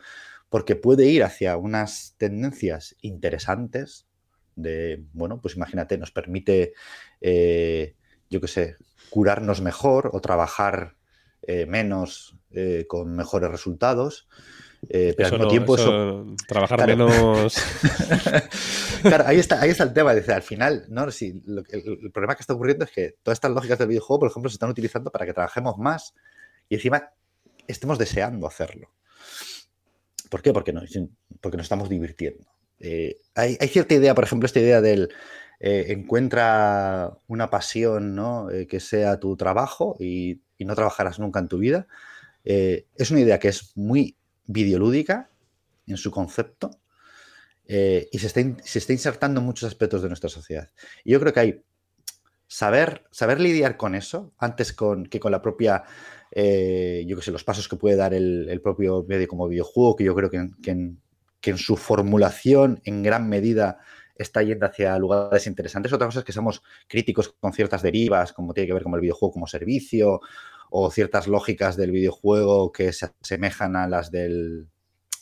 porque 0.49 0.75
puede 0.75 1.07
ir 1.07 1.23
hacia 1.23 1.57
unas 1.57 2.15
tendencias 2.17 2.95
interesantes 3.01 4.07
de, 4.55 5.03
bueno, 5.13 5.41
pues 5.41 5.55
imagínate, 5.55 5.97
nos 5.97 6.11
permite, 6.11 6.73
eh, 7.21 7.95
yo 8.29 8.41
qué 8.41 8.47
sé, 8.47 8.75
curarnos 9.09 9.61
mejor 9.61 10.09
o 10.13 10.21
trabajar 10.21 10.95
eh, 11.41 11.65
menos 11.65 12.35
eh, 12.51 12.85
con 12.88 13.15
mejores 13.15 13.49
resultados. 13.51 14.27
pero 14.88 15.25
al 15.25 15.31
mismo 15.31 15.47
tiempo 15.47 15.75
eso, 15.75 16.35
trabajar 16.47 16.85
menos 16.85 17.57
claro 19.01 19.23
ahí 19.25 19.39
está 19.39 19.59
ahí 19.59 19.71
está 19.71 19.83
el 19.83 19.93
tema 19.93 20.11
al 20.11 20.41
final 20.43 20.85
no 20.89 21.09
si 21.09 21.41
el, 21.47 22.11
problema 22.13 22.35
que 22.35 22.41
está 22.41 22.53
ocurriendo 22.53 22.85
es 22.85 22.91
que 22.91 23.15
todas 23.23 23.38
estas 23.38 23.49
lógicas 23.49 23.79
del 23.79 23.88
videojuego 23.88 24.19
por 24.19 24.29
ejemplo 24.29 24.49
se 24.49 24.55
están 24.55 24.69
utilizando 24.69 25.09
para 25.09 25.25
que 25.25 25.33
trabajemos 25.33 25.79
más 25.79 26.13
y 26.69 26.75
encima 26.75 27.09
estemos 27.67 27.97
deseando 27.97 28.45
hacerlo 28.45 28.91
¿por 30.29 30.43
qué? 30.43 30.53
porque, 30.53 30.71
no, 30.71 30.81
porque 31.41 31.57
nos 31.57 31.65
estamos 31.65 31.89
divirtiendo 31.89 32.45
eh, 32.79 33.17
hay, 33.35 33.55
cierta 33.67 33.95
idea, 33.95 34.15
por 34.15 34.23
ejemplo, 34.23 34.45
esta 34.45 34.59
idea 34.59 34.81
del 34.81 35.09
eh, 35.59 35.85
encuentra 35.89 37.17
una 37.27 37.49
pasión 37.49 38.15
¿no? 38.15 38.49
Eh, 38.49 38.67
que 38.67 38.79
sea 38.79 39.19
tu 39.19 39.35
trabajo 39.37 39.95
y, 39.99 40.41
no 40.59 40.73
trabajarás 40.73 41.19
nunca 41.19 41.39
en 41.39 41.47
tu 41.47 41.59
vida. 41.59 41.85
es 42.43 43.11
una 43.11 43.19
idea 43.19 43.39
que 43.39 43.49
es 43.49 43.73
muy 43.75 44.17
videolúdica 44.45 45.29
en 45.85 45.97
su 45.97 46.11
concepto 46.11 46.71
y 47.67 48.17
se 48.17 48.27
está, 48.27 48.41
se 48.63 48.79
está, 48.79 48.93
insertando 48.93 49.41
en 49.41 49.45
muchos 49.45 49.67
aspectos 49.67 50.01
de 50.01 50.07
nuestra 50.07 50.29
sociedad. 50.29 50.71
Y 51.03 51.11
yo 51.11 51.19
creo 51.19 51.33
que 51.33 51.39
hay 51.41 51.63
saber, 52.47 53.03
saber 53.11 53.41
lidiar 53.41 53.75
con 53.75 53.95
eso 53.95 54.33
antes 54.37 54.71
con, 54.71 55.05
que 55.07 55.19
con 55.19 55.33
la 55.33 55.41
propia, 55.41 55.83
yo 56.33 57.15
que 57.15 57.21
sé, 57.21 57.31
los 57.31 57.43
pasos 57.43 57.67
que 57.67 57.75
puede 57.75 57.97
dar 57.97 58.13
el, 58.13 58.61
propio 58.63 59.05
medio 59.07 59.27
como 59.27 59.49
videojuego, 59.49 59.97
que 59.97 60.05
yo 60.05 60.15
creo 60.15 60.31
que 60.31 60.71
en 60.71 61.57
su 61.57 61.75
formulación 61.75 62.79
en 62.85 63.03
gran 63.03 63.27
medida 63.27 63.77
está 64.15 64.41
yendo 64.43 64.65
hacia 64.65 64.97
lugares 64.97 65.47
interesantes. 65.47 65.91
Otra 65.93 66.08
cosa 66.08 66.19
es 66.19 66.25
que 66.25 66.32
somos 66.32 66.63
críticos 66.88 67.36
con 67.39 67.54
ciertas 67.54 67.82
derivas, 67.82 68.34
como 68.34 68.54
tiene 68.54 68.67
que 68.67 68.73
ver 68.73 68.84
con 68.84 68.93
el 68.93 69.01
videojuego 69.01 69.34
como 69.34 69.47
servicio, 69.47 70.21
o 70.69 70.91
ciertas 70.91 71.28
lógicas 71.28 71.78
del 71.78 71.91
videojuego 71.91 72.71
que 72.71 72.91
se 72.93 73.10
asemejan 73.21 73.75
a 73.75 73.88
las 73.88 74.12
del 74.12 74.67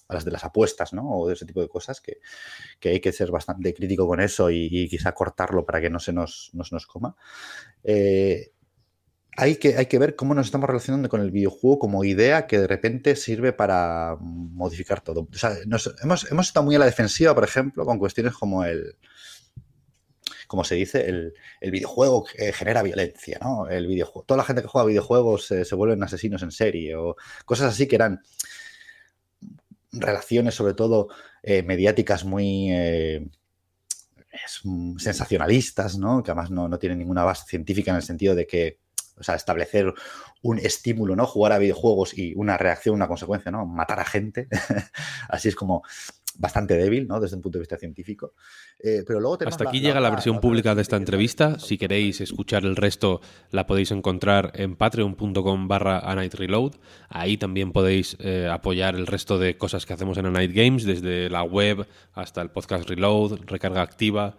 a 0.08 0.16
las 0.16 0.26
de 0.26 0.32
las 0.32 0.44
apuestas, 0.44 0.94
¿no? 0.94 1.10
O 1.10 1.28
de 1.28 1.34
ese 1.34 1.46
tipo 1.46 1.62
de 1.62 1.70
cosas 1.70 2.02
que, 2.02 2.20
hay 2.90 3.00
que 3.00 3.14
ser 3.14 3.32
bastante 3.32 3.74
crítico 3.74 4.06
con 4.08 4.20
eso 4.20 4.50
y, 4.52 4.88
quizá 4.90 5.14
cortarlo 5.14 5.66
para 5.66 5.82
que 5.82 5.90
no 5.90 6.00
se 6.00 6.14
nos, 6.14 6.52
nos 6.54 6.88
coma. 6.88 7.16
Eh, 7.84 8.52
hay 9.38 9.56
que, 9.58 9.78
hay 9.78 9.88
que 9.88 10.00
ver 10.00 10.16
cómo 10.16 10.34
nos 10.34 10.48
estamos 10.48 10.68
relacionando 10.68 11.10
con 11.10 11.22
el 11.22 11.32
videojuego 11.32 11.80
como 11.80 12.04
idea 12.04 12.48
que 12.48 12.60
de 12.60 12.68
repente 12.68 13.16
sirve 13.16 13.54
para 13.54 14.18
modificar 14.20 15.02
todo. 15.02 15.28
O 15.32 15.38
sea, 15.38 15.56
hemos, 15.64 16.48
estado 16.48 16.66
muy 16.66 16.76
a 16.76 16.80
la 16.80 16.86
defensiva, 16.86 17.34
por 17.34 17.44
ejemplo, 17.44 17.86
con 17.86 17.98
cuestiones 17.98 18.34
como 18.34 18.64
el, 18.64 18.96
como 20.48 20.64
se 20.64 20.76
dice, 20.76 21.08
el, 21.08 21.34
videojuego 21.72 22.26
genera 22.54 22.84
violencia, 22.84 23.40
¿no? 23.42 23.68
El 23.68 23.88
videojuego, 23.88 24.26
toda 24.26 24.38
la 24.38 24.44
gente 24.44 24.62
que 24.62 24.68
juega 24.68 24.88
videojuegos 24.88 25.48
se 25.48 25.76
vuelven 25.76 26.04
asesinos 26.04 26.44
en 26.44 26.52
serie 26.52 26.96
o 26.96 27.16
cosas 27.46 27.74
así 27.74 27.88
que 27.88 27.96
eran 27.96 28.22
relaciones 29.94 30.56
sobre 30.56 30.74
todo 30.74 31.10
eh, 31.44 31.64
mediáticas 31.64 32.26
muy 32.26 32.72
eh, 32.72 33.28
sensacionalistas, 34.98 35.98
¿no? 35.98 36.24
Que 36.24 36.32
además 36.32 36.50
no, 36.52 36.68
no 36.68 36.80
tienen 36.80 37.00
ninguna 37.00 37.24
base 37.24 37.46
científica 37.48 37.92
en 37.92 37.98
el 37.98 38.04
sentido 38.04 38.36
de 38.36 38.48
que 38.48 38.80
o 39.24 39.26
sea, 39.26 39.36
establecer 39.36 39.94
un 40.42 40.60
estímulo, 40.60 41.16
¿no? 41.16 41.26
Jugar 41.26 41.54
a 41.54 41.58
videojuegos 41.58 42.18
y 42.18 42.34
una 42.36 42.58
reacción, 42.58 42.96
una 42.96 43.08
consecuencia, 43.08 43.52
¿no? 43.52 43.66
Matar 43.66 44.02
a 44.02 44.06
gente. 44.06 44.50
Así 45.30 45.48
es 45.48 45.56
como 45.56 45.82
bastante 46.36 46.76
débil, 46.76 47.08
¿no? 47.08 47.22
Desde 47.22 47.38
un 47.38 47.42
punto 47.42 47.58
de 47.58 47.62
vista 47.62 47.78
científico. 47.78 48.34
Eh, 48.86 49.06
pero 49.08 49.22
luego 49.22 49.38
Hasta 49.46 49.70
aquí 49.70 49.80
llega 49.80 50.02
la, 50.02 50.10
versión 50.10 50.42
pública 50.42 50.76
de 50.76 50.82
esta 50.82 50.98
entrevista. 50.98 51.58
Si 51.58 51.78
queréis 51.78 52.20
escuchar 52.20 52.66
el 52.66 52.76
resto, 52.76 53.22
la 53.50 53.66
podéis 53.66 53.92
encontrar 53.92 54.52
en 54.56 54.76
patreon.com 54.76 55.70
barra 55.70 56.02
Reload. 56.16 56.74
Ahí 57.08 57.38
también 57.38 57.72
podéis 57.72 58.18
eh, 58.20 58.50
apoyar 58.52 58.96
el 58.96 59.08
resto 59.08 59.40
de 59.40 59.58
cosas 59.58 59.86
que 59.86 59.94
hacemos 59.94 60.18
en 60.18 60.26
A 60.26 60.32
Night 60.32 60.52
Games, 60.54 60.84
desde 60.84 61.30
la 61.30 61.44
web 61.44 61.88
hasta 62.14 62.42
el 62.42 62.50
podcast 62.50 62.90
Reload, 62.90 63.40
recarga 63.46 63.82
activa 63.82 64.36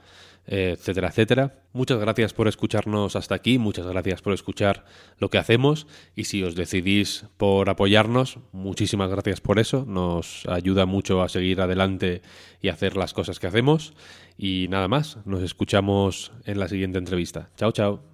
etcétera, 0.46 1.08
etcétera. 1.08 1.54
Muchas 1.72 1.98
gracias 1.98 2.34
por 2.34 2.48
escucharnos 2.48 3.16
hasta 3.16 3.34
aquí, 3.34 3.58
muchas 3.58 3.86
gracias 3.86 4.20
por 4.20 4.32
escuchar 4.32 4.84
lo 5.18 5.30
que 5.30 5.38
hacemos 5.38 5.86
y 6.14 6.24
si 6.24 6.42
os 6.42 6.54
decidís 6.54 7.24
por 7.36 7.70
apoyarnos, 7.70 8.38
muchísimas 8.52 9.10
gracias 9.10 9.40
por 9.40 9.58
eso, 9.58 9.84
nos 9.88 10.46
ayuda 10.46 10.86
mucho 10.86 11.22
a 11.22 11.28
seguir 11.28 11.60
adelante 11.60 12.22
y 12.60 12.68
hacer 12.68 12.96
las 12.96 13.14
cosas 13.14 13.40
que 13.40 13.46
hacemos 13.46 13.94
y 14.36 14.66
nada 14.68 14.88
más, 14.88 15.18
nos 15.24 15.42
escuchamos 15.42 16.32
en 16.44 16.58
la 16.58 16.68
siguiente 16.68 16.98
entrevista. 16.98 17.50
Chao, 17.56 17.72
chao. 17.72 18.13